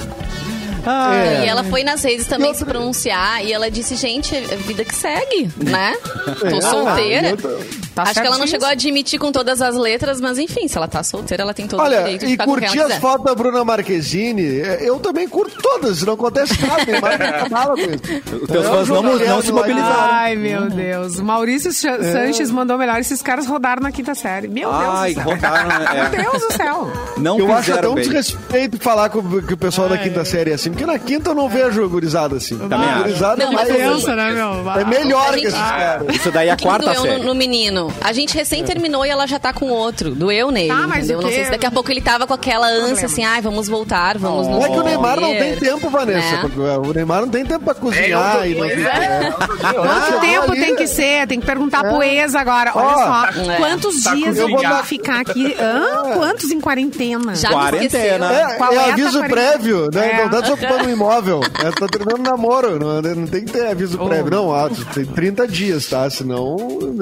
[0.85, 1.45] Ah, É.
[1.45, 4.55] E ela foi nas redes também E se outra- pronunciar e ela disse, gente, é
[4.55, 5.93] vida que segue, né?
[6.39, 7.27] Tô É, solteira.
[7.29, 10.39] e outra- Tá Acho que ela não chegou a admitir com todas as letras, mas
[10.39, 12.55] enfim, se ela tá solteira, ela tem todo o Olha, direito de e ficar com
[12.55, 16.83] quem curtir as fotos da Bruna Marquezine, é, eu também curto todas, não acontece nada,
[16.87, 18.35] nem mais nem mala com isso.
[18.41, 19.95] Os teus É, fãs o não, não se mobilizaram.
[20.09, 21.19] Ai, meu Deus.
[21.21, 22.99] Maurício Ch- Sanches mandou melhor.
[22.99, 24.47] Esses caras rodaram na quinta série.
[24.47, 25.35] Meu Ai, Deus do céu.
[25.35, 26.09] rodaram, é.
[26.09, 26.91] Meu Deus do céu.
[27.17, 28.03] Não Eu acho até um bem.
[28.05, 31.35] desrespeito falar com, que o pessoal da quinta série é assim, porque na quinta eu
[31.35, 32.57] não vejo gurizada assim.
[32.57, 33.03] Também acho.
[33.03, 34.69] Gurizada Não, é mas mais- Pensa, né, meu?
[34.79, 36.15] É melhor A que gente- esses caras.
[36.15, 37.17] Isso daí é a O que quarta doeu série.
[37.19, 37.93] no, no menino?
[38.01, 40.11] A gente recém terminou e ela já tá com outro.
[40.15, 41.19] Doeu nele, Tá, mas entendeu?
[41.19, 43.67] o Não sei se daqui a pouco ele tava com aquela ânsia assim, ai, vamos
[43.67, 46.43] voltar, vamos nos É que o Neymar não tem ver", tempo, Vanessa.
[46.47, 46.77] né?
[46.77, 49.31] O Neymar não tem tempo pra É, cozinhar e não tem é.
[49.31, 51.27] Quanto Ah, tempo ali- tem que ser?
[51.27, 52.71] Tem que perguntar pro ex agora.
[52.75, 52.95] Olha
[53.33, 53.55] só, é.
[53.57, 55.55] quantos tá dias eu vou ficar aqui?
[55.59, 56.13] Hã?
[56.15, 57.35] Quantos em quarentena?
[57.35, 58.31] Já Quarentena.
[58.33, 60.11] É, Qual é é aviso prévio, né?
[60.21, 60.23] É.
[60.23, 61.41] Não tá desocupando um imóvel.
[61.63, 62.79] É, tá terminando namoro.
[62.79, 64.07] Não, não tem que ter aviso Oh.
[64.07, 64.31] prévio.
[64.31, 66.09] Não, ah, tem 30 dias, tá?
[66.09, 66.55] Senão,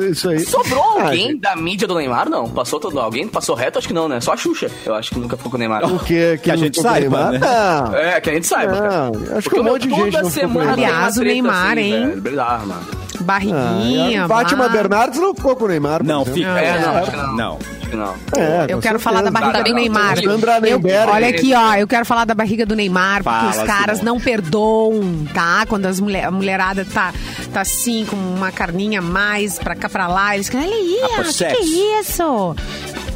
[0.09, 0.39] isso aí.
[0.41, 2.29] Sobrou Ah, alguém gente, da mídia do Neymar?
[2.29, 2.47] Não.
[2.49, 3.27] Passou todo alguém?
[3.27, 3.77] Passou reto?
[3.79, 4.19] Acho que não, né?
[4.19, 4.69] Só a Xuxa.
[4.85, 5.85] Eu acho que nunca ficou com o Neymar.
[5.93, 7.31] O que, Que a gente saiba, Neymar?
[7.31, 7.39] né?
[7.39, 7.95] Não.
[7.95, 8.73] É, que a gente saiba.
[8.73, 11.79] Não, acho que Porque, um monte de gente toda semana Aliás, o treta Neymar, assim,
[11.81, 12.07] hein?
[12.07, 12.21] velho.
[12.21, 12.81] Bizarro, mano.
[13.21, 14.21] Barriguinha.
[14.21, 14.73] Ah, a Fátima blá.
[14.73, 15.99] Bernardes não ficou com o Neymar.
[15.99, 16.33] por Não, exemplo.
[16.39, 16.59] fica.
[16.59, 17.35] É, não, acho que não.
[17.35, 17.59] Não.
[17.91, 18.15] Não.
[18.37, 19.51] É, Eu quero falar da certeza.
[19.51, 20.17] barriga do Neymar.
[20.23, 21.73] Eu- olha aqui, ó.
[21.75, 24.17] Eu quero falar da barriga do Neymar, porque Fala, os caras Simone.
[24.17, 25.65] não perdoam, tá?
[25.67, 27.13] Quando as mulher, a mulherada tá,
[27.53, 30.99] tá assim, com uma carninha a mais pra cá pra lá, eles ficam, olha aí,
[31.03, 32.55] Ah, por que, que é isso?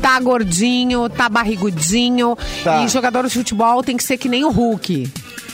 [0.02, 2.38] Tá gordinho, tá barrigudinho.
[2.64, 2.84] Tá.
[2.84, 5.10] E jogador de futebol tem que ser que nem o Hulk.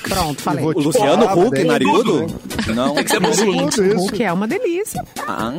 [0.09, 0.65] Pronto, falei.
[0.65, 2.25] O Luciano daí- narigudo?
[2.67, 2.93] Não.
[2.95, 3.33] Tem que ser.
[3.33, 3.81] Gente, isso.
[3.81, 5.03] o Hulk é uma delícia.
[5.27, 5.53] Ah,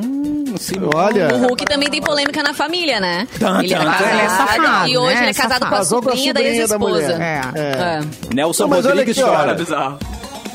[0.59, 0.76] sim.
[0.94, 1.35] Olha.
[1.35, 3.26] O Hulk também tem polêmica na família, né?
[3.38, 4.11] Tan, ele é casado, tan.
[4.11, 5.21] Ele é safado, e hoje né?
[5.21, 7.12] ele é casado com a Casou com a sobrinha da sobrinha ex-esposa.
[7.12, 7.41] É.
[7.54, 7.60] É.
[7.60, 8.34] É.
[8.34, 9.54] Nelson Não, mas olha Rodrigues aqui, chora.
[9.54, 9.99] bizarro.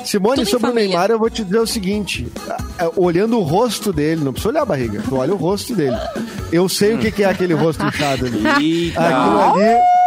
[0.07, 0.73] Simone, Tudo sobre o.
[0.73, 2.25] Neymar, eu vou te dizer o seguinte:
[2.79, 5.97] é, olhando o rosto dele, não precisa olhar a barriga, tu olha o rosto dele.
[6.51, 8.85] Eu sei o que que é aquele rosto inchado ali.
[8.85, 9.01] Eita.
[9.01, 9.97] Aquilo ali.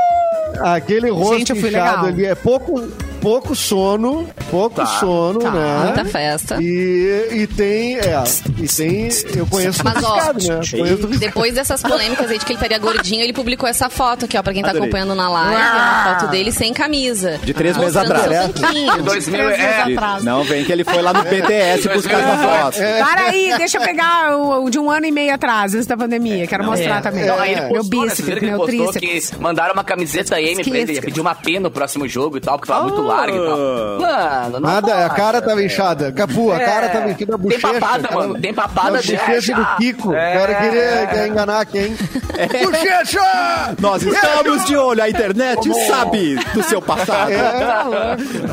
[0.59, 2.05] Aquele rosto Gente, inchado legal.
[2.07, 2.89] ali é pouco,
[3.21, 4.87] pouco sono, pouco Tá.
[4.87, 5.51] sono, Tá.
[5.51, 5.85] né?
[5.85, 6.57] Muita festa.
[6.61, 8.23] E, e tem, é,
[8.59, 10.61] e tem, eu conheço Mas, ó, riscado, né?
[10.71, 14.37] Conheço Depois dessas polêmicas aí de que ele estaria gordinho, ele publicou essa foto aqui,
[14.39, 14.89] ó, pra quem tá Adorei.
[14.89, 15.55] acompanhando na live.
[15.55, 17.39] É uma foto dele sem camisa.
[17.43, 18.47] De três meses atrás.
[18.47, 19.83] De 2000, Três meses é.
[19.93, 20.25] atrás.
[20.25, 22.79] Não, vem que ele foi lá no BTS buscar essa foto.
[22.79, 25.97] Para aí, deixa eu pegar o, o de um ano e meio atrás, antes da
[25.97, 26.47] pandemia.
[26.47, 27.01] Quero mostrar é.
[27.01, 27.27] também.
[27.27, 28.15] Não, aí ele meu postou, né?
[28.15, 29.31] Vocês bíceps, ele meu tríceps.
[29.31, 32.41] que mandaram uma camiseta M pra ele, ia pedir uma P no próximo jogo e
[32.41, 33.59] tal, porque tava muito larga e tal.
[34.01, 36.13] Mano, não Nada, a pode, cara tava inchada.
[36.13, 36.65] Capu, a É.
[36.65, 37.69] cara tava inchada, a Tem bochecha.
[37.81, 38.21] papada, cara.
[38.21, 39.57] mano, tem papada A bochecha já.
[39.57, 40.15] do Kiko.
[40.15, 40.31] É.
[40.37, 41.95] O cara queria, queria enganar quem?
[42.65, 43.75] Bochecha!
[43.81, 47.31] Nós estamos de olho, a internet sabe do seu passado.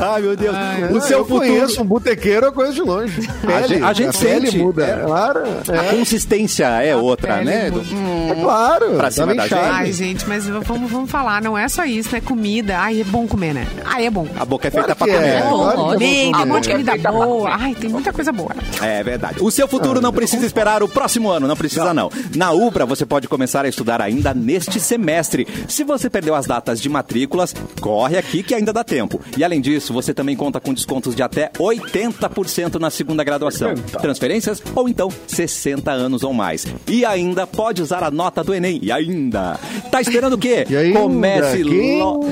[0.00, 0.56] Ai, meu Deus.
[0.92, 1.40] o seu eu futuro.
[1.46, 3.28] conheço um botequeiro, eu conheço de longe.
[3.46, 4.84] Pele, gente- a gente pele sente, muda.
[4.84, 5.04] é.
[5.04, 7.70] Claro, A é, consistência é outra, pele né?
[7.70, 8.32] muda.
[8.32, 8.90] É claro.
[8.96, 9.68] Pra cima da inchado.
[9.72, 12.20] Ai, gente, mas vamos, vamos falar, não é só isso, né?
[12.20, 12.78] Comida.
[12.78, 13.66] Ai, é bom comer, né?
[13.84, 14.26] Ai, é bom.
[14.38, 15.28] A boca é feita Claro pra comer.
[15.28, 15.42] é.
[15.42, 17.50] bom, é tem um monte de comida boa.
[17.50, 18.50] Ai, tem muita coisa boa.
[18.82, 19.42] É verdade.
[19.42, 22.10] O seu futuro não precisa esperar o próximo ano, não precisa não.
[22.34, 25.46] Na Ubra você pode começar a estudar ainda neste semestre.
[25.68, 29.20] Se você perdeu as datas de matrículas, corre aqui que ainda dá tempo.
[29.36, 33.74] E além disso, você também conta com descontos de até 80% na segunda graduação.
[34.00, 36.66] Transferências ou então 60 anos ou mais.
[36.86, 38.78] E ainda pode usar a nota do Enem.
[38.82, 39.58] E ainda.
[39.90, 40.66] Tá esperando o quê?
[40.68, 41.00] E ainda?
[41.00, 42.26] Comece logo.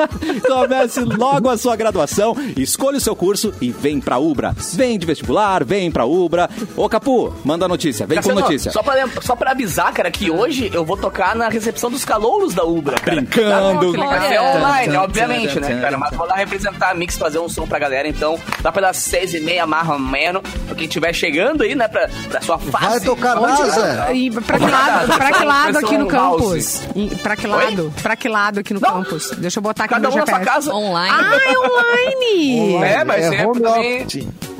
[0.46, 4.54] Comece logo a sua graduação, escolha o seu curso e vem pra Ubra.
[4.74, 6.48] Vem de vestibular, vem pra Ubra.
[6.76, 8.70] Ô Capu, manda a notícia, vem com Cassiano, notícia.
[8.72, 12.54] Só pra, só pra avisar, cara, que hoje eu vou tocar na recepção dos calouros
[12.54, 12.96] da Ubra.
[12.98, 13.16] Cara.
[13.20, 13.92] Brincando.
[13.92, 14.34] Tá, Olha.
[14.34, 15.98] é online, obviamente, né, cara?
[15.98, 18.38] Mas vou lá representar a Mix, fazer um som pra galera, então.
[18.62, 20.42] Dá pelas seis e meia, mais ou menos.
[20.66, 22.70] Pra quem estiver chegando aí, né, pra, pra sua fase.
[22.88, 24.12] Vai tocar Onde- NASA?
[24.14, 26.82] E pra que lado, pra que lado aqui no campus?
[27.22, 27.92] Pra que lado?
[28.02, 29.30] Pra que lado aqui no campus?
[29.38, 30.54] Deixa eu botar aqui Cada no um na meu sua GPS.
[30.68, 30.74] casa.
[30.74, 31.14] Online.
[31.18, 32.84] Ah, é online!
[32.84, 34.06] É, vai É ser home também.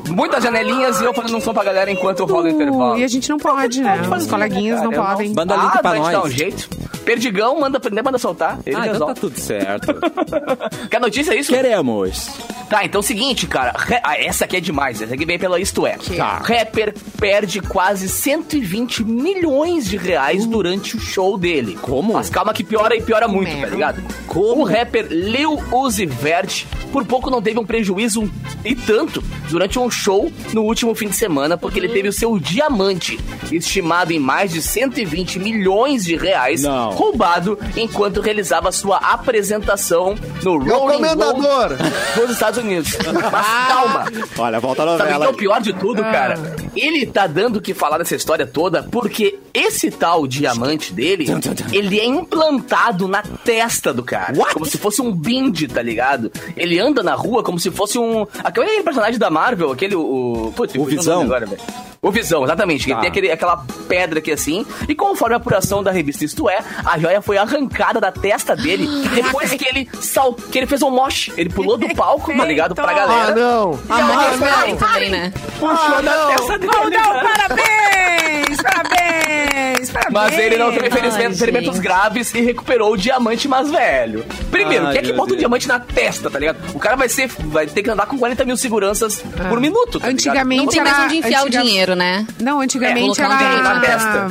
[0.09, 2.93] Muitas janelinhas e eu fazendo um som pra galera enquanto rola o intervalo.
[2.95, 4.01] Uh, e a gente não pode, né?
[4.01, 5.33] Os coleguinhas não cara, eu podem.
[5.33, 6.11] Manda link ah, pra nós.
[6.11, 6.69] dar um jeito.
[7.05, 8.59] Perdigão, manda prender, manda soltar.
[8.65, 9.13] Ele Ah, então resolve.
[9.15, 9.93] tá tudo certo.
[10.89, 11.51] Quer notícia é isso?
[11.51, 12.29] Queremos.
[12.69, 13.73] Tá, então é o seguinte, cara.
[13.75, 15.01] Re- ah, essa aqui é demais.
[15.01, 15.97] Essa aqui vem pela Isto É.
[16.15, 16.37] Tá.
[16.37, 21.77] Rapper perde quase 120 milhões de reais durante o show dele.
[21.81, 22.13] Como?
[22.13, 24.01] Mas calma que piora e piora muito, tá ligado?
[24.27, 24.61] Como?
[24.61, 28.29] O rapper Lil Uzi Vert por pouco não teve um prejuízo
[28.63, 32.37] e tanto durante um show no último fim de semana, porque ele teve o seu
[32.39, 33.19] diamante,
[33.51, 36.91] estimado em mais de 120 milhões de reais, Não.
[36.91, 41.77] roubado enquanto realizava sua apresentação no É o Rolling comendador.
[42.15, 42.97] Dos Estados Unidos.
[43.31, 44.05] Mas calma.
[44.37, 45.25] Olha, volta a Sabe o que novela.
[45.25, 46.35] é o pior de tudo, cara?
[46.75, 51.25] Ele tá dando o que falar dessa história toda porque esse tal diamante dele,
[51.71, 54.37] ele é implantado na testa do cara.
[54.37, 54.53] What?
[54.53, 56.31] Como se fosse um binde, tá ligado?
[56.55, 58.25] Ele anda na rua como se fosse um...
[58.43, 59.95] Aquele personagem da Marvel, aquele...
[59.95, 61.21] O, putz, O Visão.
[61.23, 61.61] Agora, velho.
[62.03, 62.85] O Visão, exatamente.
[62.85, 62.95] que Tá.
[62.95, 64.65] Ele tem aquele, aquela pedra aqui assim.
[64.87, 68.87] E conforme a apuração da revista Isto É, a joia foi arrancada da testa dele
[69.13, 71.31] depois que ele sal, que ele fez um moche.
[71.37, 72.73] Ele pulou do palco, tá ligado?
[72.73, 73.31] Pra galera.
[73.31, 73.73] Ah, não.
[73.89, 75.33] Aí, Ah, Também, também, né?
[75.59, 76.71] puxou da testa dele.
[76.75, 77.19] Um cara.
[77.21, 78.57] parabéns!
[78.61, 79.89] Parabéns!
[79.91, 80.11] Parabéns!
[80.11, 84.25] Mas ele não teve ferimentos, ferimentos graves e recuperou o diamante mais velho.
[84.49, 85.39] Primeiro, Ai, quem é que bota o Deus.
[85.39, 86.57] diamante na testa, tá ligado?
[86.75, 90.07] O cara vai ser, vai ter que andar com 40 mil seguranças por minuto, tá?
[90.07, 92.25] Antigamente Não tem mais onde enfiar antiga- o dinheiro, né?
[92.39, 93.61] Não, antigamente É, era.
[93.63, 94.27] na testa.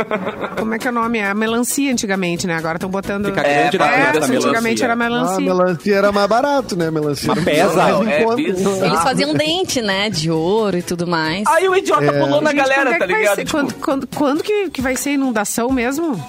[0.58, 1.20] Como é que é o nome?
[1.22, 2.56] A melancia antigamente, né?
[2.56, 3.26] Agora estão botando.
[3.26, 4.84] Fica É, grande na é, testa, essa antigamente melancia.
[4.84, 5.40] era Ah, melancia.
[5.40, 6.90] melancia era mais barato, né?
[6.90, 7.32] Melancia.
[7.34, 7.82] Mas pesa.
[8.10, 8.84] É, bizarro.
[8.84, 10.10] Eles faziam dente, né?
[10.10, 11.46] De ouro e tudo mais.
[11.46, 12.12] Aí o idiota É.
[12.20, 13.34] pulou na Gente, galera, é tá que vai ligado?
[13.36, 13.44] ser?
[13.44, 16.20] Tipo, Quando, quando, quando que, que vai ser inundação mesmo?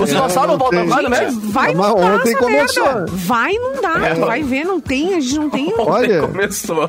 [0.00, 0.84] O dinossauro não volta tem.
[0.86, 1.28] agora, né?
[1.30, 2.84] Vai Mas inundar ontem essa começou.
[2.84, 3.06] merda.
[3.08, 4.04] Vai inundar.
[4.04, 4.14] É.
[4.14, 5.74] tu vai ver, não tem, a gente não tem.
[5.78, 6.20] Olha.
[6.22, 6.88] Começou.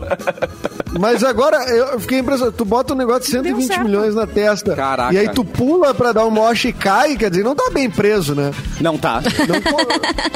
[0.99, 2.55] Mas agora, eu fiquei impressionado.
[2.57, 3.83] Tu bota um negócio de Deu 120 certo.
[3.85, 4.75] milhões na testa.
[4.75, 5.13] Caraca.
[5.13, 7.89] E aí tu pula pra dar um moche e cai, quer dizer, não tá bem
[7.89, 8.51] preso, né?
[8.79, 9.21] Não tá.
[9.21, 9.77] Não tô-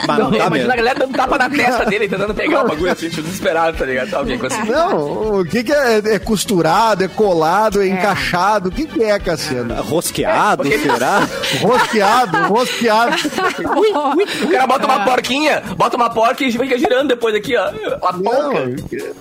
[0.07, 0.71] Mas não tá Imagina mesmo.
[0.71, 4.13] a galera dando tapa na testa dele, tentando pegar o bagulho assim, desesperado, tá ligado?
[4.13, 4.71] Alguém conseguiu.
[4.73, 5.97] Não, o que, que é?
[6.15, 8.69] É costurado, é colado, é, encaixado?
[8.69, 9.73] O que, que é, Cassiano?
[9.83, 11.27] Rosqueado, será?
[11.61, 12.14] Rosqueado,
[12.47, 13.15] rosqueado.
[14.45, 17.65] O cara bota uma porquinha, bota uma porca e fica girando depois aqui, ó.
[18.01, 18.75] A porca.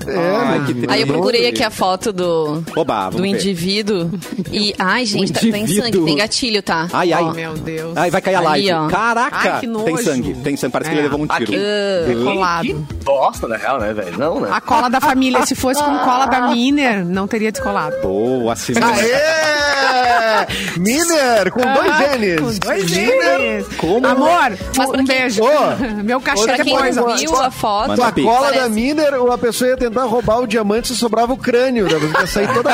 [0.09, 4.11] é, Ai, que Aí eu procurei aqui a foto do, Oba, do indivíduo.
[4.51, 5.85] E, ai, gente, tá, tem indivíduo.
[5.85, 6.89] sangue, tem gatilho, tá?
[6.93, 7.23] Ai, ai.
[7.23, 7.33] Ó.
[7.33, 7.97] Meu Deus.
[7.97, 8.73] Ai, vai cair a live.
[8.73, 8.89] ó.
[8.89, 9.55] Caraca!
[9.55, 9.85] Ai, que nojo.
[9.85, 10.73] tem sangue, tem sangue.
[10.73, 10.99] Parece que É.
[11.01, 11.43] ele levou um tiro.
[11.45, 11.57] Aqui.
[11.57, 12.65] É colado.
[12.67, 12.73] Que
[13.05, 14.19] bosta, na real, né, velho?
[14.19, 14.49] Não, né?
[14.53, 15.45] A cola da família.
[15.47, 17.97] Se fosse com cola da Miner, não teria descolado.
[18.03, 18.85] Boa, Simone.
[18.85, 20.47] Aê!
[20.79, 22.41] Miner, com dois Ah, N's.
[22.59, 23.77] Com dois N's.
[23.77, 24.07] Como?
[24.07, 25.43] Amor, um quem- beijo.
[25.43, 26.97] Ô, Meu cachê depois.
[26.97, 27.17] não ó.
[27.17, 30.47] viu a foto, Com a cola Parece- da Miner, a pessoa ia tentar roubar o
[30.47, 31.85] diamante se sobrava o crânio.
[31.87, 31.99] Né?
[32.21, 32.71] Ia sair toda.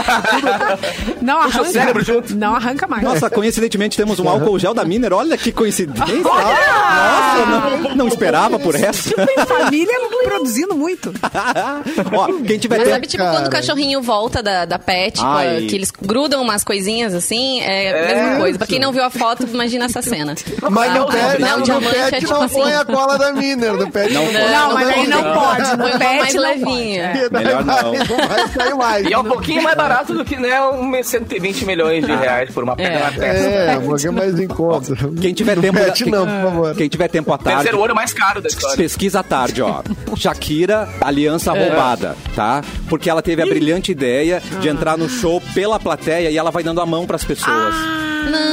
[1.20, 2.04] Não Puxa cérebro arranca.
[2.12, 2.34] junto.
[2.36, 3.02] Não arranca mais.
[3.02, 5.12] Nossa, coincidentemente temos um álcool gel da Miner.
[5.12, 6.04] Olha que coincidência.
[6.16, 9.10] Nossa, não, não esperava por essa.
[9.46, 9.94] Família
[10.24, 11.12] produzindo muito.
[12.16, 12.94] Ó, quem tiver Mas tempo.
[12.94, 13.36] sabe, tipo, cara.
[13.36, 15.66] quando o cachorrinho volta da, da pet, Ai.
[15.68, 18.58] que eles grudam umas coisinhas assim, é a mesma coisa.
[18.58, 20.34] Pra quem não viu a foto, imagina essa cena.
[20.70, 22.54] Mas Não, pet, não, no diamante pet é tipo não assim.
[22.60, 23.72] põe a cola da Miner.
[23.74, 24.32] No pet Não põe.
[24.32, 24.50] põe.
[24.50, 25.76] Não, mas aí não pode.
[25.76, 27.08] Não levinha.
[27.08, 27.24] pode.
[27.24, 27.30] É.
[27.30, 27.92] Melhor não.
[27.92, 29.06] Não vai sair mais.
[29.06, 32.64] E é um pouquinho mais barato do que, né, um 120 milhões de reais por
[32.64, 32.98] uma pedra É.
[33.00, 33.48] na testa.
[33.48, 34.94] É, um pouquinho mais em conta.
[35.20, 35.78] Quem tiver tempo.
[35.78, 36.74] Pet quem, não, por favor.
[36.76, 37.58] quem tiver tempo à tarde.
[37.62, 38.76] Terceiro olho mais caro da história.
[38.76, 39.82] Pesquisa à tarde, ó.
[40.16, 42.62] Shakira, aliança roubada, tá?
[42.88, 46.62] Porque ela teve a brilhante ideia de entrar no show pela plateia e ela vai
[46.62, 47.74] dando a mão pras pessoas.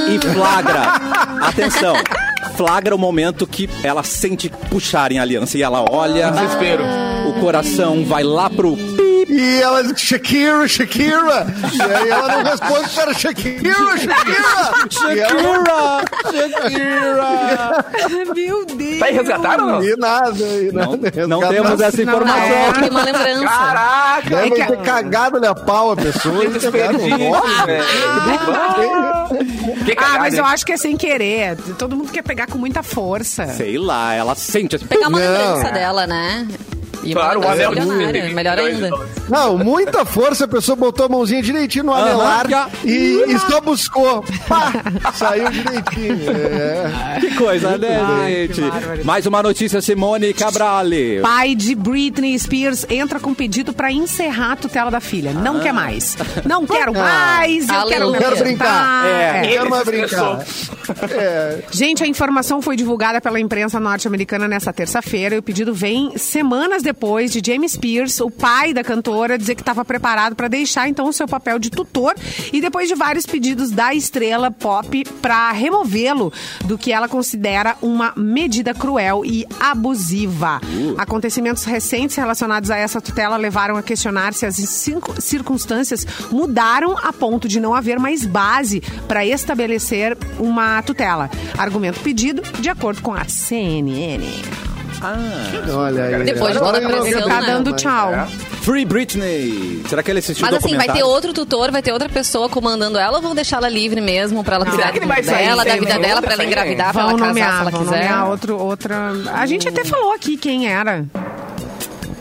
[0.10, 0.84] E flagra.
[1.47, 1.95] Atenção.
[2.56, 6.32] Flagra o momento que ela sente puxarem a aliança e ela olha.
[6.32, 6.84] Desespero.
[7.27, 8.75] O coração vai lá pro
[9.30, 11.45] E ela diz, Shakira, Shakira.
[11.73, 14.38] E aí ela não responde, cara, Shakira, Shakira.
[14.38, 17.86] Ela- Shakira!
[18.34, 18.99] Meu Deus.
[18.99, 19.84] Tá aí, resgataram não?
[19.84, 21.27] E nada, e Não, nada.
[21.27, 22.41] não temos essa Não, informação.
[22.41, 22.71] é.
[22.73, 23.43] Tem uma lembrança.
[23.45, 24.30] Caraca!
[24.30, 26.43] Deve É que- ter cagado-lhe a pau a pessoa.
[26.45, 26.97] e cagado.
[26.97, 27.17] Desperdício,
[29.86, 30.52] Que Ah, mas eu hein?
[30.54, 31.56] acho que é sem querer.
[31.78, 33.46] Todo mundo quer pegar com muita força.
[33.48, 34.86] Sei lá, ela sente assim.
[34.88, 35.28] Pegar uma Não.
[35.32, 36.48] lembrança dela, né?
[37.03, 38.89] E uma Claro, o anel milionária, melhor ainda.
[39.29, 42.45] Não, muita força, a pessoa botou a mãozinha direitinho no anelar
[42.83, 44.23] e, e só buscou.
[44.47, 44.71] Pá,
[45.13, 46.31] saiu direitinho.
[46.31, 47.19] É.
[47.19, 48.62] Que coisa, né, Ai, gente?
[49.03, 51.19] Mais uma notícia, Simone Cabrali.
[51.21, 55.33] Pai de Britney Spears entra com pedido pra encerrar a tutela da filha.
[55.33, 56.17] Não quer mais.
[56.45, 57.67] Não quero mais.
[57.67, 58.12] Eu quero.
[58.13, 59.05] Quero brincar.
[59.05, 59.41] É.
[59.41, 60.39] Não quero mais brincar.
[61.12, 61.63] É.
[61.71, 66.81] Gente, a informação foi divulgada pela imprensa norte-americana nessa terça-feira e o pedido vem semanas
[66.88, 71.10] depois de James Spears, o pai da cantora, dizer que estava preparado para deixar então
[71.10, 72.15] o seu papel de tutor
[72.54, 76.32] e depois de vários pedidos da estrela pop para removê-lo
[76.63, 80.62] do que ela considera uma medida cruel e abusiva.
[80.97, 87.12] Acontecimentos recentes relacionados a essa tutela levaram a questionar se as cinco circunstâncias mudaram a
[87.12, 91.30] ponto de não haver mais base para estabelecer uma tutela.
[91.58, 94.23] Argumento pedido de acordo com a CNN.
[95.73, 96.23] Olha aí.
[96.23, 97.47] Depois de toda a eu não pressão, tá né?
[97.47, 98.12] dando tchau.
[98.62, 99.81] Free Britney.
[99.88, 102.49] Será que ele assistiu Mas o assim, vai ter outro tutor, vai ter outra pessoa
[102.49, 105.21] comandando ela ou vão deixar ela livre mesmo pra ela cuidar Será que ele vai
[105.21, 108.13] dela, sair da sem vida dela, pra ela engravidar, pra ela casar se ela quiser?
[108.23, 109.12] outro, outra.
[109.33, 111.05] A gente até falou aqui quem era.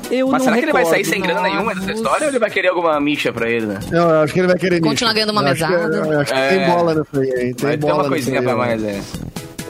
[0.08, 2.38] Eu Mas não será que ele vai sair sem grana nenhuma dessa história ou ele
[2.38, 3.78] vai querer alguma micha pra ele, né?
[3.90, 5.14] Não, eu acho que ele vai querer Continua nicho.
[5.26, 6.20] ganhando uma Eu acho que- mesada.
[6.20, 6.48] acho que É.
[6.48, 7.54] tem bola nessa aí?
[7.54, 8.58] Tem Vai ter bola uma nessa coisinha pra né?
[8.58, 9.00] mais, é.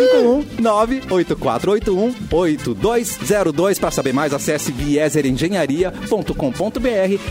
[2.31, 4.73] 51984818202 para saber mais, acesse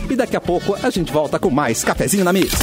[0.09, 2.53] e daqui a pouco a gente volta com mais cafezinho na Mix.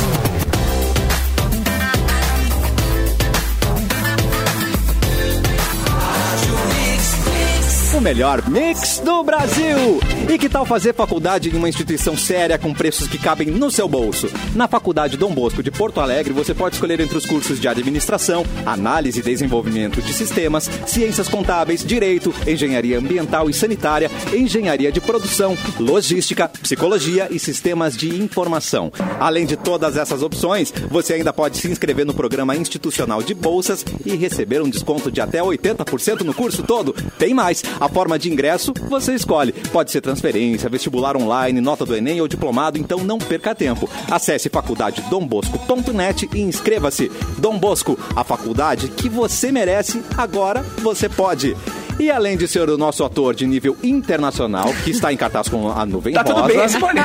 [7.95, 10.12] O melhor mix do Brasil!
[10.29, 13.89] E que tal fazer faculdade em uma instituição séria com preços que cabem no seu
[13.89, 14.31] bolso?
[14.55, 18.47] Na Faculdade Dom Bosco de Porto Alegre, você pode escolher entre os cursos de administração,
[18.65, 25.57] análise e desenvolvimento de sistemas, ciências contábeis, direito, engenharia ambiental e sanitária, engenharia de produção,
[25.79, 28.93] logística, psicologia e sistemas de informação.
[29.19, 33.85] Além de todas essas opções, você ainda pode se inscrever no programa institucional de bolsas
[34.07, 36.95] e receber um desconto de até 80% no curso todo.
[37.19, 37.63] Tem mais!
[37.81, 39.53] A forma de ingresso você escolhe.
[39.53, 43.89] Pode ser transferência, vestibular online, nota do Enem ou diplomado, então não perca tempo.
[44.11, 47.11] Acesse faculdadedombosco.net e inscreva-se.
[47.39, 51.57] Dom Bosco, a faculdade que você merece, agora você pode.
[51.99, 55.71] E além de ser o nosso ator de nível internacional, que está em cartaz com
[55.71, 56.35] a nuvem tá rosa...
[56.35, 57.01] tudo bem, Simone?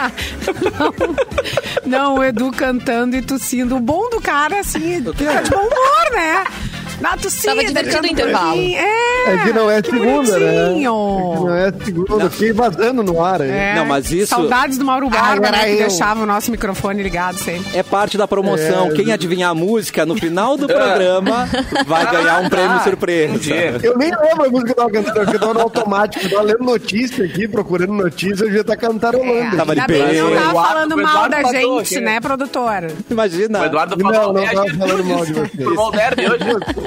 [1.86, 3.76] Não, o Edu cantando e tossindo.
[3.76, 6.44] O bom do cara, assim, fica de bom humor, né?
[7.02, 8.60] Na Tava divertido o intervalo.
[8.62, 10.66] É, É que não é que segunda, né?
[10.66, 10.90] bonitinho.
[10.90, 12.24] É que não é segunda.
[12.24, 13.50] Eu fiquei vazando no ar aí.
[13.50, 15.66] É, Não, mas isso- Saudades do Mauro Barba, Ah, né?
[15.66, 15.78] Que eu.
[15.80, 17.78] deixava o nosso microfone ligado sempre.
[17.78, 18.88] É parte da promoção.
[18.88, 18.92] É.
[18.94, 21.48] Quem adivinhar a música no final do programa
[21.86, 23.54] vai ganhar um prêmio Ah, surpresa.
[23.84, 26.30] Eu nem lembro a música que eu tava cantando, porque eu tava no automático, eu
[26.32, 29.56] tava lendo notícia aqui, procurando notícia, eu já tá cantarolando.
[29.58, 32.92] Tava de bem não tava falando o mal da gente, aqui, né, produtor?
[33.10, 33.62] Imagina.
[33.62, 35.52] O Eduardo Não, falou não é, tava falando mal de vocês.
[35.52, 36.87] Pro hoje.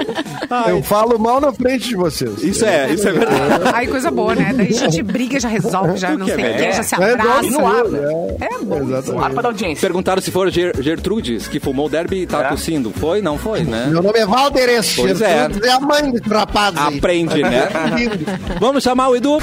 [0.67, 2.43] Eu falo mal na frente de vocês.
[2.43, 3.63] Isso é, isso é verdade.
[3.73, 4.53] Aí coisa boa, né?
[4.55, 6.69] Daí a gente briga, já resolve, já não que é sei o melhor.
[6.69, 7.41] que, já se É, abraça.
[7.43, 7.99] não, no ar, né?
[8.41, 8.81] É bom.
[8.83, 9.23] Exatamente.
[9.23, 9.81] Ar para a audiência.
[9.81, 12.49] Perguntaram se for Ger Gertrudes, que fumou o derby e tá É.
[12.49, 12.91] tossindo.
[12.91, 13.21] Foi?
[13.21, 13.87] Não foi, né?
[13.89, 14.93] Meu nome é Valderes.
[14.95, 15.39] Pois é.
[15.41, 16.97] Gertrudes é a mãe desse rapaz aí.
[16.97, 17.67] Aprende, né?
[18.59, 19.37] Vamos chamar o Edu.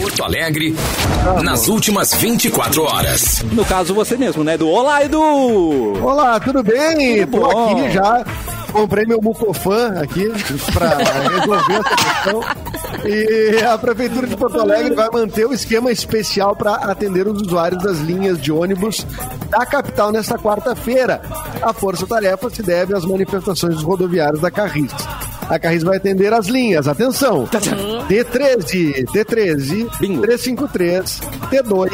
[0.00, 0.74] Porto Alegre,
[1.42, 3.42] nas últimas 24 horas.
[3.52, 4.68] No caso, você mesmo, né, Edu?
[4.68, 5.94] Olá, Edu!
[6.02, 7.26] Olá, tudo bem?
[7.26, 7.78] Tudo Tô bom.
[7.78, 8.24] aqui já.
[8.72, 10.28] Comprei meu Mucofan aqui
[10.72, 12.40] pra resolver essa questão.
[13.04, 17.82] E a Prefeitura de Porto Alegre vai manter o esquema especial para atender os usuários
[17.82, 19.06] das linhas de ônibus
[19.48, 21.22] da capital nesta quarta-feira.
[21.62, 24.92] A força-tarefa se deve às manifestações dos rodoviários da Carris.
[25.48, 30.22] A Carris vai atender as linhas, atenção, T13, T13, Bingo.
[30.22, 31.88] 353, T2,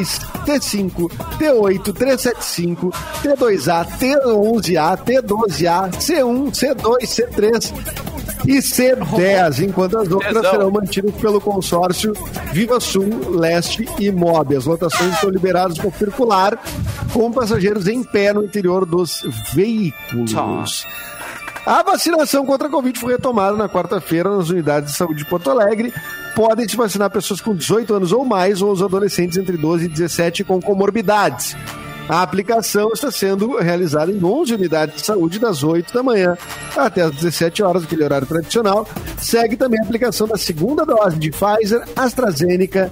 [0.44, 2.90] T5, T8, 375,
[3.22, 8.04] T2A, T11A, T12A, C1, C2, C3
[8.46, 12.12] e C10, enquanto as outras serão mantidas pelo consórcio
[12.52, 14.54] Viva Sul, Leste e Mob.
[14.54, 16.58] As lotações estão liberadas para circular
[17.12, 19.22] com passageiros em pé no interior dos
[19.54, 20.86] veículos.
[21.66, 25.50] A vacinação contra a Covid foi retomada na quarta-feira nas unidades de saúde de Porto
[25.50, 25.92] Alegre.
[26.34, 29.88] Podem se vacinar pessoas com 18 anos ou mais ou os adolescentes entre 12 e
[29.88, 31.56] 17 com comorbidades.
[32.06, 36.36] A aplicação está sendo realizada em 11 unidades de saúde das 8 da manhã
[36.76, 38.86] até as 17 horas, aquele horário tradicional.
[39.18, 42.90] Segue também a aplicação da segunda dose de Pfizer, AstraZeneca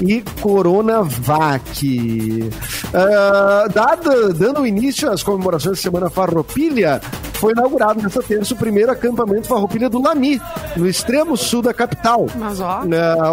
[0.00, 2.50] e Coronavac.
[2.94, 7.00] Ah, dada- dando início às comemorações da Semana Farroupilha,
[7.42, 10.40] foi inaugurado nesta terça o primeiro acampamento Farroupilha do Lami,
[10.76, 12.26] no extremo sul da capital.
[12.36, 12.84] Mas, ó.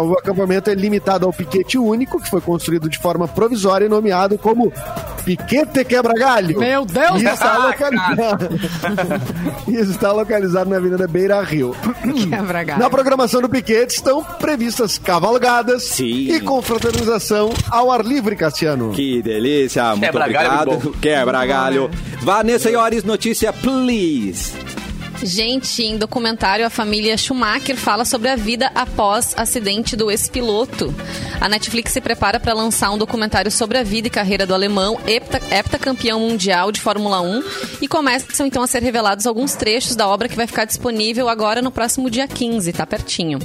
[0.02, 4.36] O acampamento é limitado ao piquete único, que foi construído de forma provisória e nomeado
[4.36, 4.72] como
[5.24, 6.58] Piquete Quebra-Galho.
[6.58, 8.48] Meu Deus E está localizado.
[9.68, 11.76] e está localizado na Avenida Beira Rio.
[12.28, 12.80] Quebra galho.
[12.80, 16.32] Na programação do Piquete estão previstas cavalgadas Sim.
[16.32, 18.90] e confraternização ao ar livre, Cassiano.
[18.90, 20.70] Que delícia, muito Quebra-galho é obrigado.
[20.70, 21.90] muito Quebra-galho.
[22.22, 23.99] Vanessa Iores, notícia, please.
[24.00, 24.89] Luiz.
[25.22, 30.94] Gente, em documentário, a família Schumacher fala sobre a vida após acidente do ex-piloto.
[31.38, 34.98] A Netflix se prepara para lançar um documentário sobre a vida e carreira do alemão,
[35.06, 37.42] hepta- heptacampeão mundial de Fórmula 1,
[37.82, 41.60] e começam então a ser revelados alguns trechos da obra que vai ficar disponível agora
[41.60, 43.38] no próximo dia 15, tá pertinho.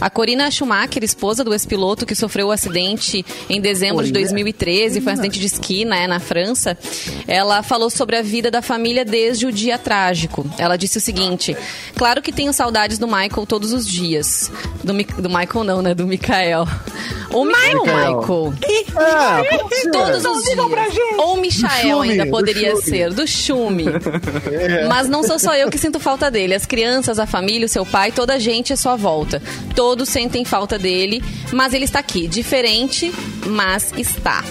[0.00, 5.10] A Corina Schumacher, esposa do ex-piloto que sofreu o acidente em dezembro de 2013, foi
[5.12, 6.76] um acidente de esqui, né, na França,
[7.26, 10.44] ela falou sobre a vida da família desde o dia trágico.
[10.58, 11.21] Ela disse o seguinte:
[11.96, 14.50] Claro que tenho saudades do Michael todos os dias.
[14.82, 15.94] Do, Mi- do Michael, não, né?
[15.94, 16.66] Do Mikael.
[17.30, 17.80] Ou Michael.
[17.80, 18.20] Michael.
[18.20, 18.54] Michael.
[18.96, 19.90] É.
[19.90, 20.58] Todos os dias.
[21.18, 22.82] Ou Michael Chume, ainda do poderia Chume.
[22.82, 23.84] ser, do Chume.
[24.88, 26.54] Mas não sou só eu que sinto falta dele.
[26.54, 29.40] As crianças, a família, o seu pai, toda a gente é sua volta.
[29.74, 32.26] Todos sentem falta dele, mas ele está aqui.
[32.28, 33.12] Diferente,
[33.46, 34.44] mas está.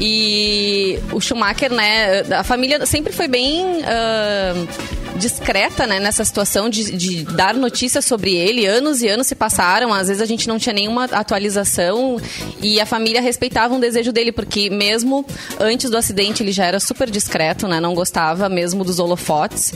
[0.00, 2.22] E o Schumacher, né?
[2.36, 3.82] A família sempre foi bem.
[3.84, 4.54] ah,
[5.16, 8.66] discreta, né, nessa situação de, de dar notícias sobre ele.
[8.66, 12.20] Anos e anos se passaram, às vezes a gente não tinha nenhuma atualização
[12.60, 15.24] e a família respeitava um desejo dele, porque mesmo
[15.58, 19.72] antes do acidente ele já era super discreto, né, não gostava mesmo dos holofotes.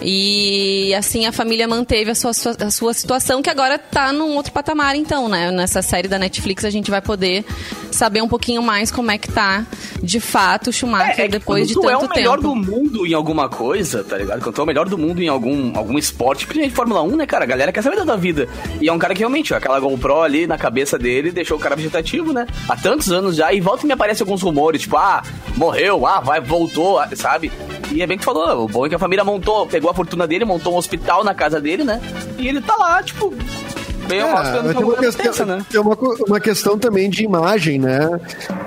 [0.00, 4.52] E assim a família manteve a sua, a sua situação, que agora tá num outro
[4.52, 5.50] patamar, então, né?
[5.50, 7.44] Nessa série da Netflix a gente vai poder
[7.90, 9.66] saber um pouquinho mais como é que tá
[10.02, 12.48] de fato o Schumacher que depois de quando tu tanto é o melhor tempo.
[12.48, 14.40] do mundo em alguma coisa, tá ligado?
[14.40, 17.26] Quando tu é o melhor do mundo em algum, algum esporte, principalmente Fórmula 1, né,
[17.26, 17.44] cara?
[17.44, 18.48] A galera quer saber da vida.
[18.80, 21.60] E é um cara que realmente, ó, aquela GoPro ali na cabeça dele deixou o
[21.60, 22.46] cara vegetativo, né?
[22.68, 23.52] Há tantos anos já.
[23.52, 25.22] E volta e me aparecem alguns rumores, tipo, ah,
[25.56, 27.50] morreu, ah, vai, voltou, ah, sabe?
[27.92, 30.26] E é bem que falou, o bom é que a família montou, pegou a fortuna
[30.26, 32.00] dele, montou um hospital na casa dele, né?
[32.36, 33.34] E ele tá lá, tipo,
[34.08, 35.64] bem É, alguma coisa questão, pensa, né?
[35.70, 38.08] tem uma, uma questão também de imagem, né?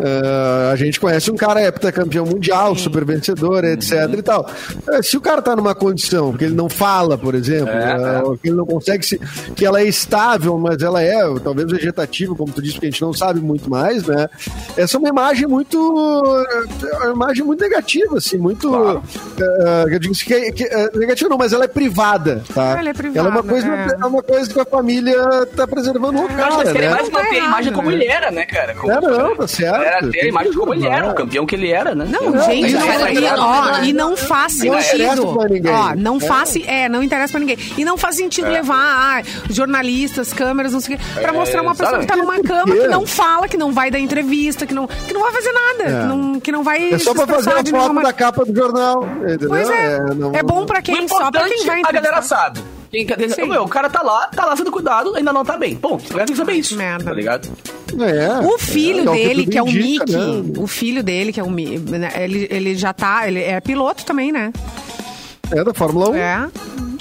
[0.03, 4.49] Ah, a gente conhece um cara heptacampeão mundial, super vencedor, etc e tal.
[4.89, 8.37] Eh, se o cara tá numa condição que ele não fala, por exemplo, É, ou
[8.37, 9.19] que ele não consegue se.
[9.55, 13.01] que ela é estável, mas ela é talvez vegetativa, como tu disse, porque a gente
[13.01, 14.29] não sabe muito mais, né?
[14.77, 15.77] Essa é uma imagem muito.
[16.83, 18.69] é uma imagem muito negativa, assim, muito.
[18.69, 19.03] Claro.
[19.39, 22.79] eh, eu digo assim, que, que, negativa não, mas ela é privada, tá?
[22.79, 23.87] Ela é privada, Ela é uma coisa, é.
[24.01, 26.95] é uma coisa que a família tá preservando o cara, eles querem né?
[26.95, 27.95] mais manter a imagem como né?
[27.95, 28.73] ele era, né, cara?
[28.75, 29.81] Como, É, não, tá certo.
[29.81, 32.05] Era ter a imagem como ele era, o campeão que ele era, né?
[32.09, 35.33] Não, Não, gente, não não, interessa e, e não faz Não interessa sentido.
[35.33, 35.71] pra ninguém.
[35.73, 36.19] Ó, não É.
[36.19, 37.57] faz, é, não interessa pra ninguém.
[37.77, 41.61] E não faz sentido levar ah, jornalistas, câmeras, não sei o quê, pra É, mostrar
[41.61, 44.73] uma pessoa que tá numa cama, que não fala, que não vai dar entrevista, que
[44.73, 46.01] não, que não vai fazer nada, É.
[46.01, 48.55] que, não, que não vai É só pra fazer a foto nenhuma da capa do
[48.55, 49.03] jornal.
[49.21, 49.49] Entendeu?
[49.49, 52.59] Pois é, não- é bom pra quem, só pra quem vai a galera sabe.
[53.35, 53.47] Sim.
[53.47, 55.75] meu, o cara tá lá, tá lá sendo cuidado, ainda não tá bem.
[55.75, 56.75] Bom, o cara tem que saber isso.
[56.75, 57.05] Merda.
[57.05, 57.49] Tá ligado?
[57.99, 60.53] É, O filho é, o dele, que é o indica, Mickey, né?
[60.57, 64.05] o filho dele, que é o Mickey, né, ele, ele já tá, ele é piloto
[64.05, 64.51] também, né?
[65.53, 66.15] É da Fórmula 1.
[66.15, 66.47] É,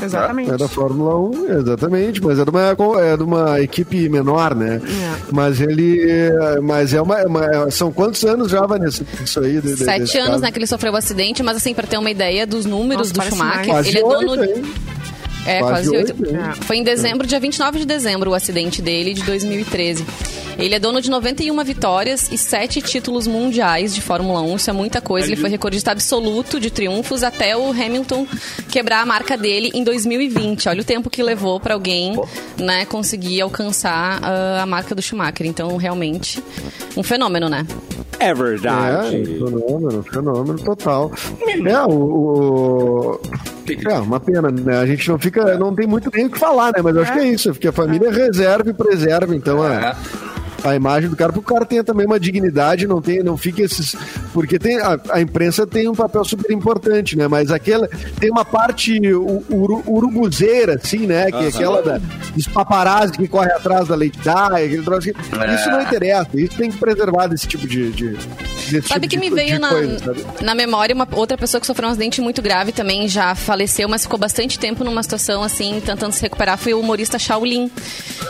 [0.05, 0.51] exatamente.
[0.51, 4.81] É da Fórmula 1, exatamente, mas é de uma, é de uma equipe menor, né?
[4.85, 5.21] É.
[5.33, 6.01] Mas ele.
[6.61, 9.05] Mas é uma, é uma- São quantos anos já, Vanessa?
[9.25, 9.61] Isso aí?
[9.61, 10.43] de- Sete anos, caso?
[10.43, 13.31] né, que ele sofreu o acidente, mas assim, pra ter uma ideia dos números Nossa,
[13.31, 13.69] do Schumacher, mais.
[13.69, 14.31] Quase ele é dono.
[14.33, 14.69] oito?
[15.47, 16.23] É, Quase quase oito.
[16.23, 16.41] oito, hein?
[16.63, 20.05] Foi em dezembro, dia 29 de dezembro, o acidente dele de 2013.
[20.59, 24.57] Ele é dono de 91 vitórias e 7 títulos mundiais de Fórmula 1.
[24.57, 25.27] Isso é muita coisa.
[25.29, 28.27] Ele foi recordista absoluto de triunfos até o Hamilton
[28.69, 30.69] quebrar a marca dele em 2020.
[30.69, 32.13] Olha o tempo que levou pra alguém
[32.59, 35.47] né, conseguir alcançar ah, a marca do Schumacher.
[35.47, 36.45] Então, realmente,
[36.95, 37.67] um fenômeno, né?
[38.19, 39.25] É É, verdade.
[39.25, 41.11] fenômeno, fenômeno total.
[41.67, 43.21] É, o, o-
[43.89, 44.79] É, uma pena, né?
[44.79, 45.57] A gente não fica.
[45.59, 46.83] Não tem muito nem o que falar, né?
[46.83, 49.97] Mas eu acho que é isso, porque a família reserva e preserva, então a,
[50.65, 53.63] a imagem do cara, porque o cara tenha também uma dignidade, não tem, não fique
[53.63, 53.95] esses.
[54.33, 57.27] Porque tem, a, a imprensa tem um papel super importante, né?
[57.29, 57.89] Mas aquela.
[58.19, 61.31] Tem uma parte u- uru, urubuzeira, assim, né?
[61.31, 61.99] Que é aquela da,
[62.35, 65.41] dos paparazzi que corre atrás da Lady Di, aquele troço assim.
[65.43, 65.55] É.
[65.55, 67.91] Isso não interessa, isso tem que preservar desse tipo de.
[67.93, 68.17] de
[68.71, 71.61] desse Sabe tipo que de- me veio de na, coisa, na memória uma outra pessoa
[71.61, 75.43] que sofreu um acidente muito grave também, já faleceu, mas ficou bastante tempo numa situação
[75.43, 77.71] assim, tentando se recuperar, foi o humorista Shaolin,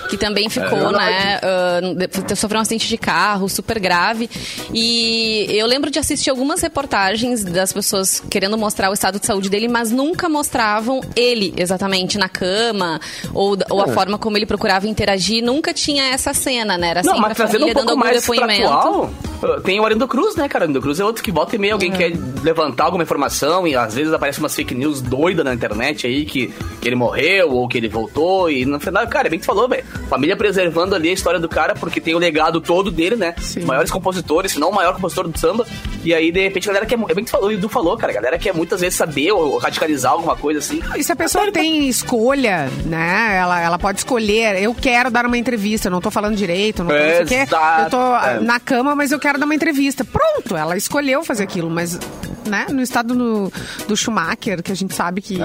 [0.09, 4.29] que também ficou, né, ah, de- sofreu um acidente de carro super grave.
[4.73, 9.49] E eu lembro de assistir algumas reportagens das pessoas querendo mostrar o estado de saúde
[9.49, 13.01] dele, mas nunca mostravam ele exatamente na cama
[13.35, 13.93] ou, ou a É.
[13.93, 15.43] forma como ele procurava interagir.
[15.43, 16.89] Nunca tinha essa cena, né?
[16.91, 19.11] Era Não, mas a trazendo um pouco algum mais atual,
[19.43, 20.67] uh, tem o Arindo Cruz, né, cara?
[20.67, 22.13] Nando Cruz é outro que volta e meia alguém quer
[22.43, 26.53] levantar alguma informação e às vezes aparece umas fake news doidas na internet aí que,
[26.81, 29.47] que ele morreu ou que ele voltou e no final, cara, é bem que tu
[29.47, 29.85] falou, velho.
[30.09, 33.35] Família preservando ali a história do cara porque tem o legado todo dele, né?
[33.41, 33.61] Sim.
[33.65, 35.67] Maiores compositores, se não o maior compositor do samba.
[36.05, 36.99] E aí, de repente, a galera quer.
[37.09, 38.13] É bem que falou, o Edu falou, cara.
[38.13, 40.81] A galera quer muitas vezes saber ou radicalizar alguma coisa assim.
[40.97, 43.37] E se a pessoa tem escolha, né?
[43.39, 44.63] Ela, ela pode escolher.
[44.63, 47.47] Eu quero dar uma entrevista, eu não tô falando direito, não sei o quê.
[47.85, 48.41] Eu tô É.
[48.41, 50.05] na cama, mas eu quero dar uma entrevista.
[50.05, 51.99] Pronto, ela escolheu fazer aquilo, mas
[52.47, 53.53] né, no estado do,
[53.87, 55.39] do Schumacher, que a gente sabe que.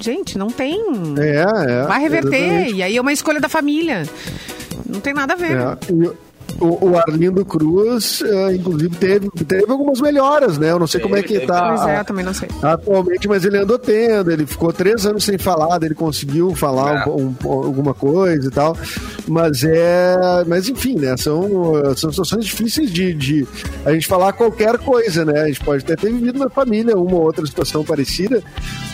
[0.00, 0.80] Gente, não tem.
[1.18, 1.44] É,
[1.82, 1.82] é.
[1.86, 2.34] Vai reverter.
[2.34, 2.74] exatamente.
[2.74, 4.04] E aí é uma escolha da família.
[4.94, 5.56] Não tem nada a ver.
[5.58, 6.10] É, e
[6.60, 10.70] o, o Arlindo Cruz, eh, inclusive, teve, teve algumas melhoras, né?
[10.70, 11.68] Eu não sei como é que tá.
[11.74, 12.48] Pois é, também não sei.
[12.62, 17.08] Atualmente, mas ele andou tendo, ele ficou três anos sem falar, ele conseguiu falar É.
[17.10, 18.76] um- um- alguma coisa e tal.
[19.26, 20.16] Mas é.
[20.46, 21.16] Mas enfim, né?
[21.16, 23.48] São, são situações difíceis de, de
[23.84, 25.40] a gente falar qualquer coisa, né?
[25.40, 28.42] A gente pode até ter vivido na família uma ou outra situação parecida,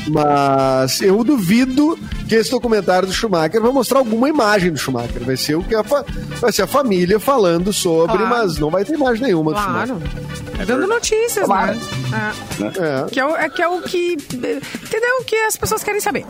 [0.09, 1.99] mas eu duvido
[2.29, 5.23] que esse documentário do Schumacher vai mostrar alguma imagem do Schumacher.
[5.25, 6.05] Vai ser o que a, fa-
[6.41, 8.29] vai ser a família falando sobre, Claro.
[8.31, 9.87] mas não vai ter imagem nenhuma do Claro.
[9.89, 10.67] Schumacher.
[10.67, 11.75] Dando notícias, Claro.
[11.75, 12.33] né?
[12.77, 13.07] É.
[13.07, 13.11] É.
[13.11, 14.13] Que é, o, é que é o que.
[14.13, 15.17] Entendeu?
[15.21, 16.25] O que as pessoas querem saber.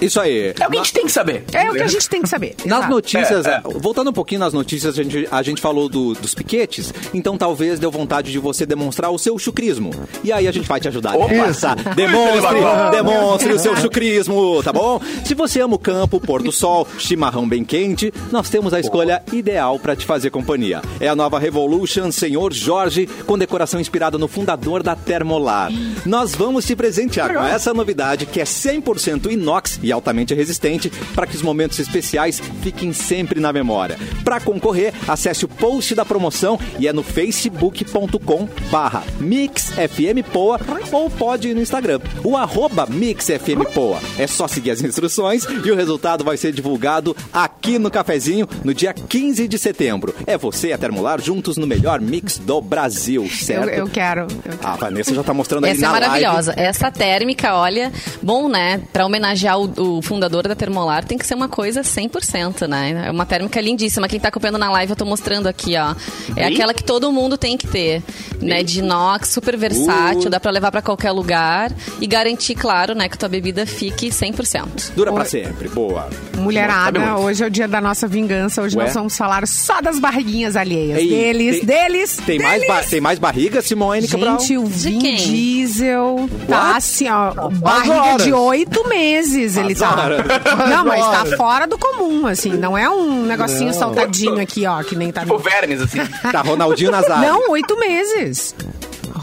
[0.00, 0.54] Isso aí.
[0.58, 1.44] É o que a gente tem que saber.
[1.52, 2.54] É o que a gente tem que saber.
[2.64, 2.90] Nas Exato.
[2.94, 3.60] notícias, É, é.
[3.78, 7.78] voltando um pouquinho nas notícias, a gente, a gente falou do- dos piquetes, então talvez
[7.78, 9.90] deu vontade de você demonstrar o seu chucrismo.
[10.22, 11.28] E aí a gente vai te ajudar Opa!
[11.28, 11.74] nessa.
[11.74, 12.58] Demonstre,
[12.90, 15.00] demonstre o seu chucrismo, tá bom?
[15.24, 19.22] Se você ama o campo, pôr do sol, chimarrão bem quente, nós temos a escolha
[19.32, 20.82] ideal para te fazer companhia.
[21.00, 25.70] É a nova Revolution Senhor Jorge, com decoração inspirada no fundador da Termolar.
[26.04, 31.26] Nós vamos te presentear com essa novidade que é 100% inox e altamente resistente para
[31.26, 33.96] que os momentos especiais fiquem sempre na memória.
[34.24, 40.60] Para concorrer, acesse o post da promoção e é no facebook.com barra mixfmpoa
[40.92, 44.00] ou pode ir no Instagram, o arroba mixfmpoa.
[44.18, 48.72] É só seguir as instruções e o resultado vai ser divulgado aqui no cafezinho no
[48.72, 50.14] dia 15 de setembro.
[50.26, 53.68] É você e a Termolar juntos no melhor mix do Brasil, Eu, certo?
[53.70, 54.22] eu quero.
[54.22, 54.58] eu quero.
[54.62, 56.06] A Vanessa já tá mostrando aí Essa é na live.
[56.06, 56.54] maravilhosa.
[56.56, 58.80] Essa térmica, olha, bom, né?
[58.92, 63.04] Pra homenagear o, o fundador da Termolar, tem que ser uma coisa 100%, né?
[63.06, 64.08] É uma térmica lindíssima.
[64.08, 65.94] Quem tá acompanhando na live, eu tô mostrando aqui, ó.
[66.36, 68.02] É aquela que todo mundo tem que ter,
[68.40, 68.62] né?
[68.62, 70.30] De inox, super versátil, Uh.
[70.30, 74.92] dá pra levar pra qualquer lugar e garantir, claro, né, que tua bebida fique 100%.
[74.94, 76.08] Dura pra sempre, boa.
[76.38, 78.60] Mulherada, hoje é o dia da nossa vingança.
[78.62, 78.84] Hoje Ué?
[78.84, 80.98] nós vamos falar só das barriguinhas alheias.
[80.98, 82.66] Ei, deles, tem- deles, Tem mais, deles.
[82.76, 84.38] ba- tem mais barriga, Simone Cabral?
[84.40, 84.98] Gente, o Vin?
[84.98, 86.76] Diesel tá What?
[86.76, 89.90] assim, ó, barriga de oito meses ele tá.
[89.90, 90.26] horas.
[90.68, 94.96] Não, mas tá fora do comum, assim, não é um negocinho saltadinho aqui, ó, que
[94.96, 95.38] nem tá Tipo no...
[95.38, 95.98] vermes, assim.
[96.30, 97.22] Tá Ronaldinho Nazário.
[97.28, 98.54] Não, oito meses.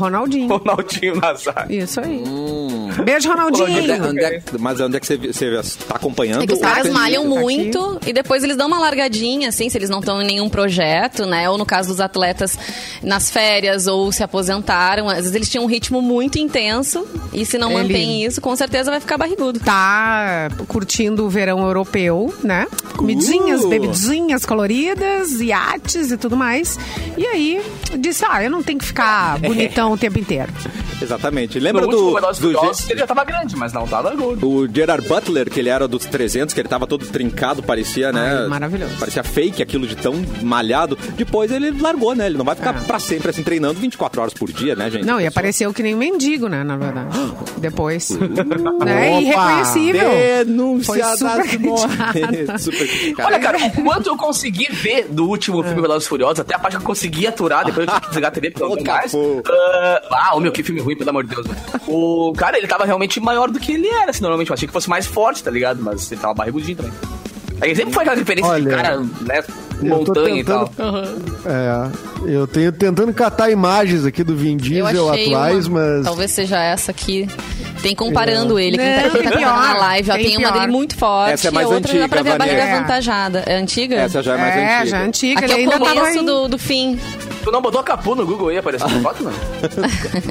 [0.01, 0.47] Ronaldinho.
[0.57, 1.83] Ronaldinho Nazário.
[1.83, 2.23] Isso aí.
[2.27, 2.89] Hum.
[3.03, 4.09] Beijo, Onde é- Ronaldinho.
[4.09, 6.43] onde é- mas onde é que você, você tá acompanhando?
[6.43, 7.39] É que os caras malham Tá aqui.
[7.41, 11.25] muito e depois eles dão uma largadinha, assim, se eles não estão em nenhum projeto,
[11.25, 11.49] né?
[11.49, 12.57] Ou no caso dos atletas
[13.01, 15.07] nas férias ou se aposentaram.
[15.09, 18.55] Às vezes eles tinham um ritmo muito intenso e se não Ele- mantém isso, com
[18.55, 19.59] certeza vai ficar barrigudo.
[19.59, 22.67] Tá curtindo o verão europeu, né?
[22.97, 23.69] Comidinhas, Uh.
[23.69, 26.77] bebidinhas coloridas, iates e tudo mais.
[27.17, 27.61] E aí,
[27.97, 30.51] disse, ah, eu não tenho que ficar bonitão o tempo inteiro.
[31.01, 31.57] Exatamente.
[31.59, 34.13] No Lembra último do, Velozes do, Furiosos, Ge- ele já tava grande, mas não tava
[34.15, 34.47] gordo.
[34.47, 38.39] o Gerard Butler, que ele era dos 300, que ele tava todo trincado, parecia, né?
[38.41, 38.95] Ai, maravilhoso.
[38.99, 40.97] Parecia fake aquilo de tão malhado.
[41.15, 42.25] Depois ele largou, né?
[42.27, 45.05] Ele não vai ficar pra sempre assim treinando 24 horas por dia, né, gente?
[45.05, 47.09] Não, e apareceu que nem um mendigo, né, na verdade.
[47.57, 48.09] Depois.
[48.85, 49.21] né?
[49.21, 50.09] Irreconhecível.
[50.45, 52.89] Denúncia Foi da super.
[53.25, 56.59] Olha, cara, o quanto eu consegui ver do último filme Velozes e Furiosos, até a
[56.59, 58.53] parte que eu consegui aturar, depois eu tive que desligar a TV
[58.85, 59.11] mais.
[59.11, 59.43] Capu.
[59.47, 61.45] Ah, ah, ô meu, que filme ruim, pelo amor de Deus.
[61.47, 61.59] velho.
[61.87, 64.49] O cara, ele tava realmente maior do que ele era, assim, normalmente.
[64.49, 65.81] Eu achei que fosse mais forte, tá ligado?
[65.81, 66.91] Mas ele tava barrigudinho também.
[67.61, 69.43] Aí sempre foi aquela de Olha, cara, né,
[69.83, 70.67] montanha e tal.
[70.67, 76.31] tentando- É, eu tenho tentando catar imagens aqui do Vin Diesel atuais, uma, mas talvez
[76.31, 77.27] seja essa aqui.
[77.83, 78.77] Tem comparando ele.
[78.79, 80.59] Quem tá, quem tá vendo na pior, live, ó, tem tem uma pior.
[80.61, 82.57] dele muito forte Essa é mais e a outra dá pra ver a antiga, barriga
[82.61, 82.77] Vanessa.
[82.79, 83.43] avantajada.
[83.47, 83.95] É antiga?
[83.95, 84.85] Essa já é mais é, antiga.
[84.89, 85.39] já é antiga.
[85.39, 86.99] Aqui ele é o ainda tava começo em- do, do fim.
[87.43, 89.31] Tu não botou capu no Google aí, apareceu na foto, não?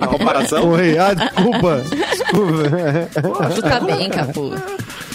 [0.00, 0.70] A comparação?
[0.70, 1.82] Oi, ah, desculpa.
[1.82, 3.50] desculpa.
[3.54, 4.52] Tu tá bem, Capu.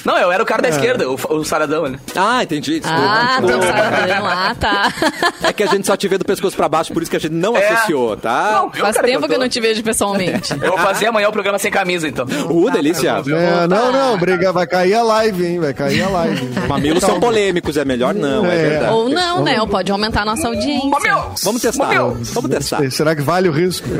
[0.05, 1.99] Não, eu era o cara da esquerda, o, o saradão ali.
[2.15, 2.79] Ah, entendi.
[2.79, 3.03] desculpa.
[3.05, 4.25] Ah, tem um saradão.
[4.27, 4.93] Ah, tá.
[5.43, 7.19] É que a gente só te vê do pescoço pra baixo, por isso que a
[7.19, 7.67] gente não É.
[7.67, 8.51] associou, tá?
[8.53, 10.53] Não, eu, Faz cara, tempo que eu tô- não te vejo pessoalmente.
[10.61, 12.25] Eu vou fazer amanhã o programa sem camisa, então.
[12.49, 13.09] Uh, delícia.
[13.27, 15.59] É, não, não, briga, vai cair a live, hein?
[15.59, 16.49] Vai cair a live.
[16.67, 18.69] Mamilos são polêmicos, é melhor não, é, É.
[18.69, 18.93] verdade.
[18.93, 19.59] Ou não, né?
[19.61, 20.89] Ou pode aumentar a nossa audiência.
[20.89, 21.41] Mamilos!
[21.43, 21.85] Vamos testar.
[21.87, 22.29] Mamilos!
[22.31, 22.91] Vamos testar.
[22.91, 23.87] Será que vale o risco?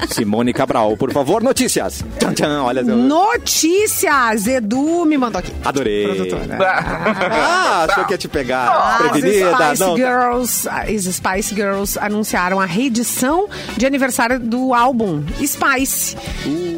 [0.00, 2.04] É, Simone Cabral, por favor, notícias.
[2.18, 2.80] Tchan, tchan, olha.
[2.80, 4.46] eu Notícias!
[4.56, 5.52] Edu me mandou aqui.
[5.64, 6.04] Adorei.
[6.04, 6.58] Produtora.
[7.42, 8.68] Ah, achou que ia te pegar.
[8.70, 9.52] As Prevenida.
[9.54, 9.96] Spice Não.
[9.96, 16.16] Girls, as Spice Girls anunciaram a reedição de aniversário do álbum Spice.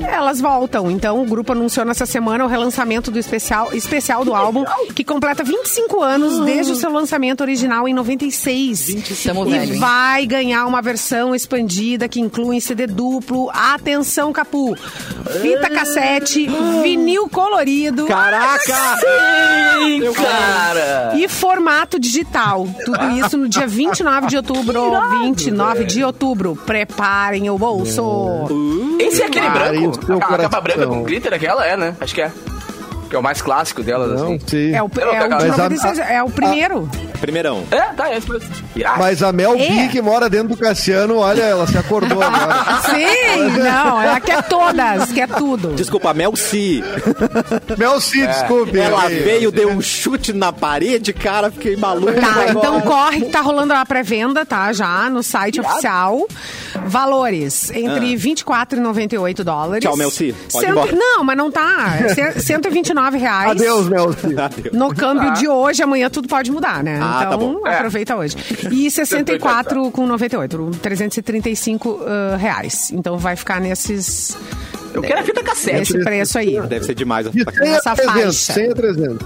[0.06, 0.90] Elas voltam.
[0.90, 4.64] Então, o grupo anunciou nessa semana o relançamento do especial, especial do álbum,
[4.94, 9.22] que completa 25 anos desde o seu lançamento original em 96.
[9.24, 9.78] Tamo e velho, hein?
[9.78, 13.50] vai ganhar uma versão expandida que inclui CD duplo.
[13.52, 14.76] Atenção, Capu!
[15.40, 16.48] Fita cassete,
[16.82, 17.61] vinil colorido.
[18.06, 18.96] Caraca!
[18.98, 21.12] Sim, cara!
[21.16, 22.66] E formato digital.
[22.84, 24.90] Tudo isso no dia 29 de outubro.
[25.22, 26.56] 29 de outubro.
[26.66, 28.02] Preparem o bolso.
[28.98, 30.12] Esse é aquele branco?
[30.12, 31.96] A, a capa branca com glitter, aquela é, né?
[32.00, 32.32] Acho que é.
[33.12, 34.40] Que é o mais clássico delas, não assim.
[34.46, 34.74] sei.
[34.74, 36.88] É o, é o a- 96, é o primeiro.
[37.20, 37.62] Primeirão.
[37.70, 38.18] É, tá, é.
[38.98, 39.88] Mas a Mel B, É.
[39.88, 42.80] que mora dentro do Cassiano, olha, ela se acordou agora.
[42.88, 45.74] Sim, não, ela quer todas, quer tudo.
[45.74, 46.82] Desculpa, Mel C.
[47.76, 48.78] Mel C, desculpe.
[48.78, 49.18] Ela aí.
[49.20, 52.14] veio, deu um chute na parede, cara, fiquei maluco.
[52.18, 52.50] Tá, agora.
[52.50, 54.72] então corre que tá rolando a pré-venda, tá?
[54.72, 56.26] Já no site oficial.
[56.86, 59.84] Valores entre 24 e 98 dólares.
[59.84, 59.88] Ah.
[59.88, 60.34] Tchau, Melci.
[60.52, 60.94] Pode Cento-.
[60.94, 61.98] Não, mas não tá.
[62.14, 63.50] C- 129 reais.
[63.52, 64.40] Adeus, Mel C.
[64.40, 64.76] Adeus.
[64.76, 66.98] No câmbio de hoje, amanhã tudo pode mudar, né?
[67.02, 67.66] Ah, tá então, bom.
[67.66, 67.76] É.
[67.76, 68.36] aproveita hoje.
[68.72, 72.90] E 64 com 98, 335 ah, reais.
[72.90, 74.36] Então vai ficar nesses
[74.94, 75.78] Eu quero a fita cassete.
[75.78, 76.60] nesse preço aí.
[76.62, 77.30] Deve ser demais.
[77.30, 78.52] De 100 a Essa 300, faixa.
[78.52, 79.18] 100 a 300.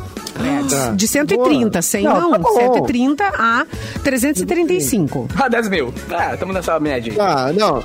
[0.70, 0.90] Tá.
[0.90, 2.54] De 130, 100 Não, não, tá bom.
[2.54, 3.66] 130 a
[4.02, 5.28] 335.
[5.36, 5.94] Ah, 10 mil.
[6.10, 7.18] É, tamo nessa média aí.
[7.20, 7.82] Ah, não.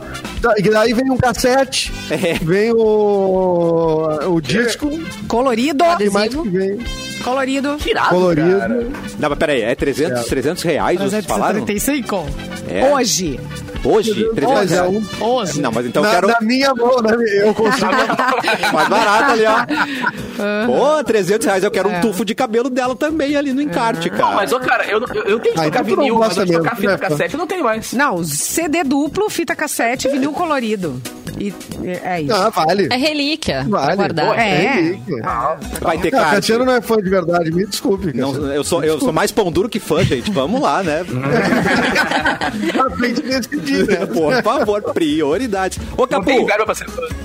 [0.57, 2.34] E Daí vem um cassete, É.
[2.43, 4.89] vem o, o disco,
[5.27, 6.79] Colorido, e mais que vem
[7.23, 7.77] colorido.
[7.77, 8.57] Que irado, colorido.
[8.57, 8.88] cara.
[9.19, 11.63] Não, mas peraí, é 300, 300 reais, vocês falaram?
[11.63, 12.25] 335.
[12.67, 12.91] É.
[12.93, 13.39] Hoje.
[13.84, 14.13] Hoje?
[14.36, 14.89] 300 Mas é reais?
[15.19, 15.61] um- Hoje.
[15.61, 17.88] Não, mas então eu na, quero na minha mão, minha, eu consigo.
[18.73, 20.65] mais barato ali, ó.
[20.67, 24.25] Pô, 300 reais, eu quero um tufo de cabelo dela também ali no encarte, cara.
[24.25, 26.59] Não, mas, ô, cara, eu, eu, eu tenho que Ah, tocar vinil, mas eu tocar
[26.61, 27.93] mesmo, fita né, cassete eu não tenho mais.
[27.93, 31.01] Não, CD duplo, fita cassete, vinil colorido.
[31.39, 31.51] E
[32.03, 32.34] é isso.
[32.36, 32.88] Ah, vale.
[32.91, 33.95] É relíquia Vale.
[33.95, 34.38] guardar.
[34.38, 34.73] É.
[34.73, 35.23] relíquia.
[35.82, 36.36] Vai ter Ah, card.
[36.36, 38.15] Cassiano não é fã de verdade, me desculpe.
[38.15, 40.29] Não, eu, sou, eu sou mais pão duro que fã, gente.
[40.29, 41.03] Vamos lá, né?
[42.86, 43.21] A frente
[43.72, 44.05] né?
[44.11, 45.78] Por favor, prioridades.
[45.97, 46.76] Ô, Não Capu, tem verba pra.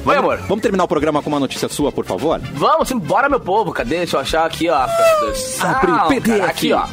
[0.06, 0.38] Oi, amor.
[0.48, 2.40] vamos terminar o programa com uma notícia sua, por favor?
[2.54, 3.72] Vamos, bora, meu povo.
[3.72, 3.96] Cadê?
[3.98, 4.86] Deixa eu achar aqui, ó.
[5.86, 6.26] Não, PDF.
[6.38, 6.84] cara, Aqui, ó.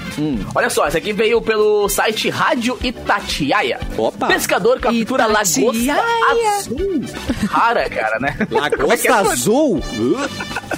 [0.56, 3.80] Olha só, esse aqui veio pelo site Rádio Itatiaia.
[3.98, 4.28] Opa.
[4.28, 6.58] Pescador captura lagosta Itatiaia.
[6.58, 7.02] azul.
[7.50, 8.36] Rara, cara, né?
[8.50, 9.12] Como é Lagosta é?
[9.12, 9.84] azul?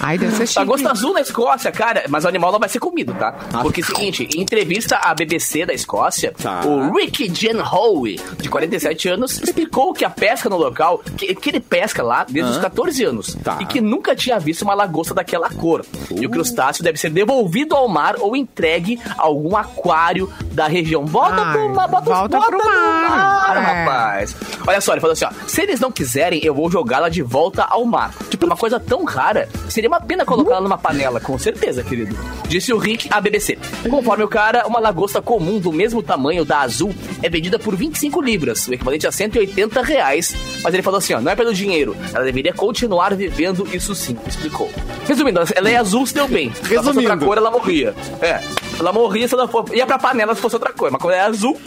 [0.02, 0.60] Ai, deve ser chique.
[0.60, 3.34] Lagosta azul na Escócia, cara, mas o animal não vai ser comido, tá?
[3.54, 3.60] Ah.
[3.62, 6.62] Porque é o seguinte, em entrevista à BBC da Escócia, Tá.
[6.66, 11.50] o Ricky Jen Howe, de 47 anos, explicou que a pesca no local, que, que
[11.50, 13.60] ele pesca lá desde os 14 anos, Tá.
[13.62, 15.86] e que nunca tinha visto uma lagosta daquela cor.
[16.12, 21.06] E o crustáceo deve ser devolvido ao mar ou entregue a algum aquário da região.
[21.06, 23.56] Volta Ai, pro mar, bota, volta bota pro no mar.
[23.56, 23.60] É.
[23.60, 24.36] rapaz.
[24.66, 27.64] Olha só, ele falou assim, ó, se eles não quiserem, eu vou jogá-la de volta
[27.64, 28.14] ao mar.
[28.30, 32.18] Tipo, uma coisa tão rara, seria uma pena colocá-la numa panela, com certeza, querido.
[32.48, 33.58] Disse o Rick à BBC.
[33.90, 38.22] Conforme o cara, uma lagosta comum do mesmo tamanho da azul é vendida por 25
[38.22, 40.36] libras, o equivalente a 180 reais.
[40.64, 44.18] Mas ele falou assim, ó, não é pelo dinheiro, ela deveria continuar vivendo isso sim,
[44.28, 44.70] explicou.
[45.08, 46.52] Resumindo, ela é azul, se deu bem.
[46.54, 47.26] Se ela fosse outra Resumindo.
[47.26, 47.94] cor, ela morria.
[48.22, 48.42] É,
[48.80, 49.66] ela morria se ela for...
[49.74, 51.60] Ia pra panela se fosse outra cor, mas quando é azul,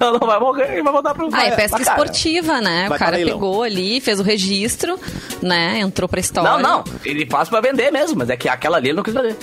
[0.00, 1.28] ela não vai morrer e vai voltar pro...
[1.32, 2.86] Ah, é pesca esportiva, né?
[2.88, 4.98] Vai o cara pegou ali, fez o registro,
[5.42, 5.78] né?
[5.80, 6.50] Entrou pra história.
[6.50, 6.84] Não, não.
[7.04, 9.36] Ele faz pra vender mesmo, mas é que aquela ali ele não quis vender.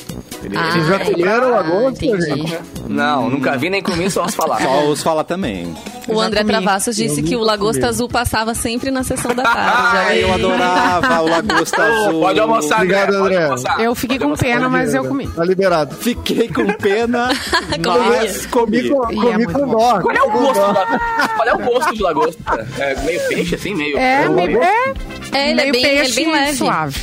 [0.43, 2.25] Ele- Ah, Vocês já comeram lagosta, entendi.
[2.47, 2.59] gente?
[2.87, 4.61] Não, nunca vi nem comi, só os falar.
[4.61, 5.75] Só os fala também.
[6.07, 6.51] O Já André comi.
[6.53, 7.89] Travassos disse que o Lagosta comi.
[7.89, 9.97] Azul passava sempre na sessão da tarde.
[10.09, 12.21] Ai, eu adorava o Lagosta Azul.
[12.21, 13.43] Pode almoçar, Obrigado, André.
[13.43, 13.79] Almoçar.
[13.79, 14.45] Eu fiquei Pode com almoçar.
[14.45, 15.27] pena, mas eu comi.
[15.27, 15.95] Tá liberado.
[15.95, 17.29] Fiquei com pena,
[17.85, 19.15] mas Comi comi.
[19.15, 19.99] com, é com dó.
[20.01, 21.29] Qual é o gosto de lagosta?
[21.35, 22.67] Qual é o gosto de lagosta?
[22.79, 23.97] É meio peixe, assim, meio...
[23.97, 24.93] É, meio, é,
[25.33, 26.57] É, ele é meio bem, ele é peixe bem leve.
[26.57, 26.99] suave.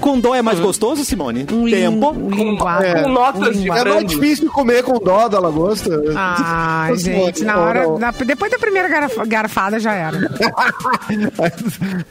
[0.00, 1.46] Com dó é mais gostoso, Simone?
[1.52, 2.10] Um Tempo.
[2.10, 2.84] um linguado.
[2.84, 3.02] É.
[3.02, 5.90] Com notas de É mais difícil comer com dó da lagosta.
[6.14, 7.86] Ai, Simone, gente, na hora.
[7.98, 10.16] da- depois da primeira garrafa- garfada já era.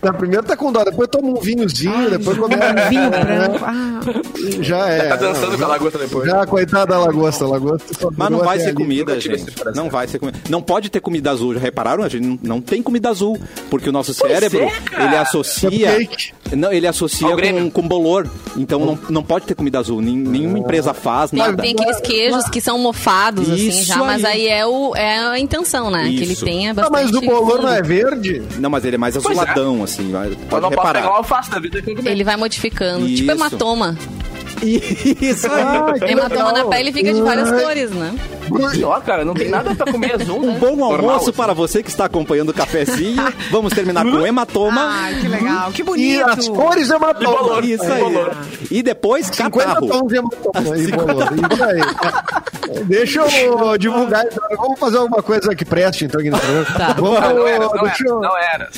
[0.01, 2.55] Na primeira tá com dó, depois toma um vinhozinho, depois come...
[2.55, 3.65] Um vinho branco.
[3.65, 3.99] Ah,
[4.61, 5.07] Já é.
[5.09, 6.29] Tá dançando não, com a lagosta depois.
[6.29, 7.45] Já, coitada da lagosta.
[7.45, 8.75] Lagosta Mas não vai ser ali.
[8.75, 9.45] comida, gente.
[9.75, 10.37] Não vai ser comida.
[10.49, 11.53] Não pode ter comida azul.
[11.53, 12.03] Já repararam?
[12.03, 13.39] A gente não, não tem comida azul.
[13.69, 15.97] Porque o nosso cérebro, é, ele associa.
[16.55, 18.27] Não, ele associa com, com bolor.
[18.55, 19.99] Então não, não pode ter comida azul.
[20.01, 21.61] Nen- Nenhuma empresa faz Tem, nada.
[21.61, 24.47] tem aqueles queijos que são mofados, assim, Isso já, mas aí.
[24.47, 26.03] aí é, o, é a intenção, né?
[26.09, 26.45] Que ele Isso.
[26.45, 26.91] tenha Ah, bastante.
[26.91, 28.43] mas o bolor não é verde?
[28.59, 29.19] Não, mas ele é mais é.
[29.19, 30.11] azuladão, assim.
[30.11, 31.07] vai- Eu Pode não posso pegar um reparar.
[31.17, 31.81] alface da vida.
[32.05, 33.07] Ele vai modificando.
[33.07, 33.17] Isso.
[33.17, 33.97] Tipo hematoma.
[35.21, 35.61] Isso aí.
[35.61, 36.53] Ah, Hematoma legal.
[36.53, 38.15] na pele fica de várias Ai, cores, né?
[38.83, 40.53] Ó, cara, não tem nada pra comer azul, né?
[40.53, 41.31] Um bom almoço Normal, assim.
[41.31, 43.21] para você que está acompanhando o cafezinho.
[43.51, 44.81] Vamos terminar com hematoma.
[44.87, 46.29] Ai, que legal, que E bonito.
[46.29, 47.15] as cores De bolor.
[47.19, 47.65] hematoma.
[47.65, 47.99] Isso aí.
[48.01, 48.35] bolor.
[48.69, 49.87] E depois 50 catarro.
[49.87, 50.77] tons de hematoma.
[50.77, 51.33] e bolor.
[51.51, 52.83] Isso aí.
[52.85, 54.25] Deixa eu divulgar.
[54.25, 54.43] então.
[54.57, 56.65] Vamos fazer alguma coisa que preste, então, aqui no programa.
[56.77, 56.93] Tá.
[56.93, 58.69] Vamos, Não, não era, não deixa eu- não era.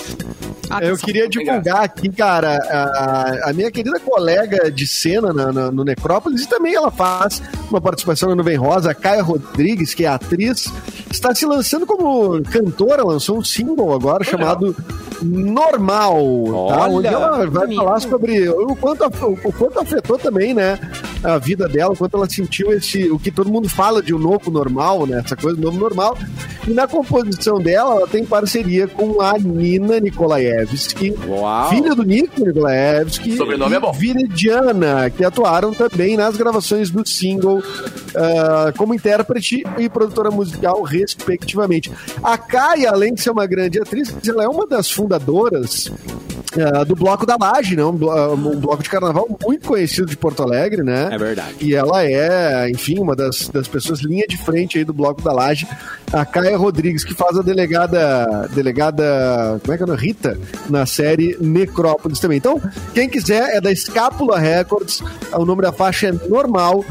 [0.81, 5.83] Eu queria divulgar aqui, cara, a, a minha querida colega de cena na- na- no
[5.83, 10.07] Necrópolis, e também ela faz uma participação na Nuvem Rosa, a Caia Rodrigues, que é
[10.07, 10.71] atriz,
[11.11, 14.75] está se lançando como cantora, lançou um single agora chamado
[15.21, 16.15] Normal,
[16.69, 16.83] tá?
[16.83, 17.77] Olha, onde ela vai bonito.
[17.77, 20.77] falar sobre o quanto, o quanto afetou também, né,
[21.23, 24.19] a vida dela, o quanto ela sentiu esse, o que todo mundo fala de um
[24.19, 26.17] novo normal, né, essa coisa novo normal.
[26.67, 30.56] E na composição dela, ela tem parceria com a Nina Nikolaevski,
[31.27, 31.69] Uau.
[31.69, 33.91] filha do Nico Nikolaevski Sobrenome e é bom.
[33.91, 37.61] Viridiana, que atuaram também nas gravações do single
[38.15, 41.91] ah, como intérprete e produtora musical, respectivamente.
[42.23, 45.91] A Kaia, além de ser uma grande atriz, ela é uma das fundadoras
[46.55, 47.83] ah, do Bloco da Laje, né?
[47.83, 51.09] Um, ah, um bloco de carnaval muito conhecido de Porto Alegre, né?
[51.11, 51.55] É verdade.
[51.59, 55.33] E ela é, enfim, uma das, das pessoas linha de frente aí do Bloco da
[55.33, 55.67] Laje.
[56.11, 59.97] A Caia Rodrigues, que faz a delegada, delegada, como é que é o nome?
[59.97, 60.39] Rita,
[60.69, 62.37] na série Necrópolis também.
[62.37, 62.61] Então,
[62.93, 65.01] quem quiser, é da Escápula Records,
[65.33, 66.85] o nome da faixa é normal.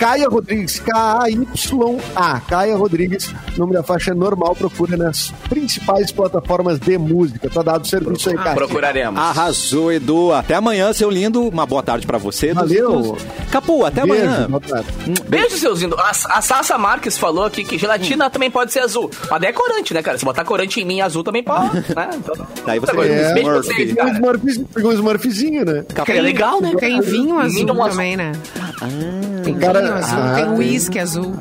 [0.00, 2.40] Caia Rodrigues, K-A-Y-A.
[2.48, 7.50] Caia Rodrigues, nome da faixa é normal, procura nas principais plataformas de música.
[7.50, 8.54] Tá dado o serviço aí, Caia.
[9.00, 9.20] Procuraremos.
[9.20, 10.32] Arrasou, Edu.
[10.32, 11.48] Até amanhã, seu lindo.
[11.48, 12.52] Uma boa tarde pra você.
[12.52, 13.16] Valeu.
[13.50, 14.46] Capu, até Beijo, amanhã.
[14.48, 14.86] boa tarde.
[15.28, 15.98] Beijo, seus lindos.
[15.98, 19.10] A, a Sassa Marques falou aqui que gelatina também pode ser azul.
[19.30, 20.18] Mas é corante, né, cara?
[20.18, 22.10] Se botar corante em mim azul também pode, né?
[22.14, 23.74] Então, Daí você é, beijo pra Murphy.
[23.74, 24.40] vocês, Pegou um cara.
[24.74, 25.84] Pegou um Smurfzinho, né?
[26.04, 26.72] Que é legal, né?
[26.78, 27.88] Tem vinho azul Vinho azul.
[27.90, 28.32] também, né?
[29.44, 30.54] Tem cara- vinho azul, Ah, tem tem.
[30.58, 31.34] uísque azul.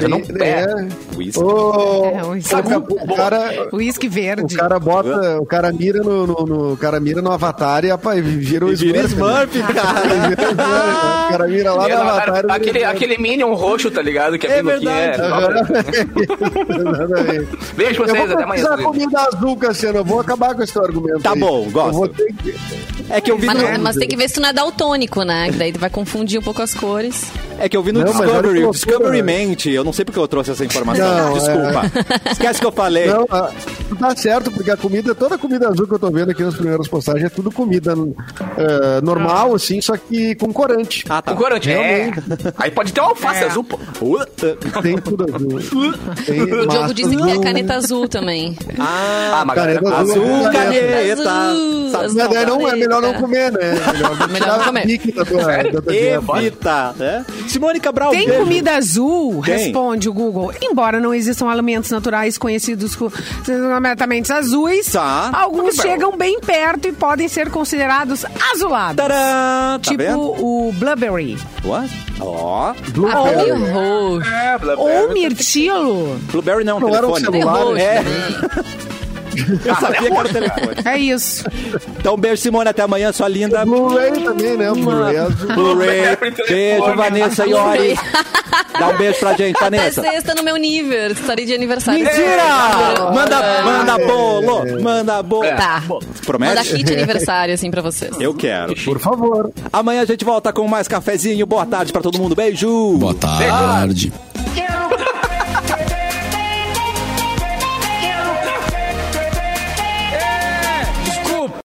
[0.00, 0.18] Mas eu não...
[0.44, 0.48] É.
[0.48, 1.16] É.
[1.16, 1.42] Whisky.
[1.42, 2.78] Ô, É, o
[3.12, 4.56] o, cara, Uísque o verde.
[4.56, 8.14] cara bota, o cara mira no, no, no- o cara mira no Avatar e apa,
[8.14, 9.56] vira o Vira Smurf.
[9.58, 9.64] né?
[9.64, 9.98] Smurf, cara.
[10.08, 11.26] O Smurf, né?
[11.26, 12.44] O cara mira lá no Avatar.
[12.50, 12.96] aquele, Smurf.
[12.96, 14.38] aquele Minion roxo, tá ligado?
[14.38, 15.20] Que é, É verdade.
[16.68, 17.48] Exatamente.
[17.76, 18.64] Beijo pra Eu vocês, vou até amanhã.
[18.64, 19.98] precisar comida azul, Cassiano.
[19.98, 21.20] Eu vou acabar com esse argumento.
[21.22, 21.38] Tá aí.
[21.40, 21.88] bom, gosto.
[21.88, 22.54] Eu vou ter que...
[23.10, 25.22] É que eu vi Mas, no, mas tem que ver se tu não é daltônico,
[25.22, 25.48] né?
[25.50, 27.24] Que daí tu vai confundir um pouco as cores.
[27.58, 28.70] é que eu vi no Discovery.
[28.70, 29.22] Discovery né?
[29.22, 29.70] mente.
[29.70, 31.06] Eu não sei porque eu trouxe essa informação.
[31.08, 32.30] Não, Desculpa.
[32.30, 33.06] Esquece que eu falei.
[33.06, 33.50] Não, ah,
[33.98, 36.54] tá certo, porque a comida, toda a comida azul que eu tô vendo aqui nas
[36.54, 37.94] primeiras postagens é tudo comida
[38.56, 41.04] eh, normal, assim, só que com corante.
[41.08, 41.32] Ah, tá.
[41.32, 42.10] O corante, é.
[42.58, 43.46] Aí pode ter um alface É.
[43.46, 43.78] azul, pô.
[44.82, 45.92] Tem tudo azul.
[46.26, 47.40] Tem O Diogo disse que é azul.
[47.42, 48.56] caneta azul também.
[48.78, 50.22] Ah, mas Caneta azul.
[50.22, 50.86] Azul, Caneta.
[50.86, 51.30] caneta.
[51.30, 52.04] Azul, Sabe-
[52.36, 53.58] azul, não, é melhor não comer, né?
[53.92, 54.86] Melhor, Melhor não comer.
[54.86, 56.38] pique da tua, da tua dieta.
[56.38, 56.94] Evita.
[56.98, 57.24] né?
[57.48, 58.40] Simone Cabral, Tem beijo.
[58.42, 59.42] comida azul?
[59.44, 59.72] Tem.
[59.78, 60.52] Responde o Google.
[60.60, 63.12] Embora não existam alimentos naturais conhecidos co-
[63.44, 65.30] completamente azuis, Tá.
[65.32, 68.96] alguns chegam bem perto e podem ser considerados azulados.
[69.06, 70.18] Tá tipo vendo?
[70.20, 71.38] o blueberry.
[71.64, 71.88] What?
[72.20, 72.70] Ó.
[72.70, 73.50] Ah, Blueberry.
[73.70, 74.28] roxo.
[74.34, 76.18] É, blá, Ou mirtilo.
[76.32, 77.38] Blueberry não, Não era um telefone.
[77.42, 77.78] celular.
[77.80, 78.02] É.
[79.64, 80.74] Eu sabia que era o telefone.
[80.84, 81.44] É isso.
[81.98, 82.68] Então, beijo, Simone.
[82.68, 83.64] Até amanhã, sua linda.
[83.64, 84.70] Blu-ray também, né?
[84.72, 86.16] Blu-ray.
[86.48, 87.98] Beijo, Vanessa Iori.
[88.78, 90.02] Dá um beijo pra gente, Até Vanessa.
[90.02, 91.10] sexta no meu nível.
[91.10, 92.04] Estarei de aniversário.
[92.04, 93.10] Mentira!
[93.12, 95.48] Manda, manda bolo, manda bolo.
[95.48, 95.82] Tá.
[95.88, 96.74] Manda Promete?
[96.76, 98.12] kit aniversário, assim, pra vocês.
[98.20, 98.74] Eu quero.
[98.84, 99.50] Por favor.
[99.72, 101.44] Amanhã a gente volta com mais cafezinho.
[101.46, 102.34] Boa tarde pra todo mundo.
[102.34, 102.96] Beijo.
[102.98, 104.12] Boa tarde.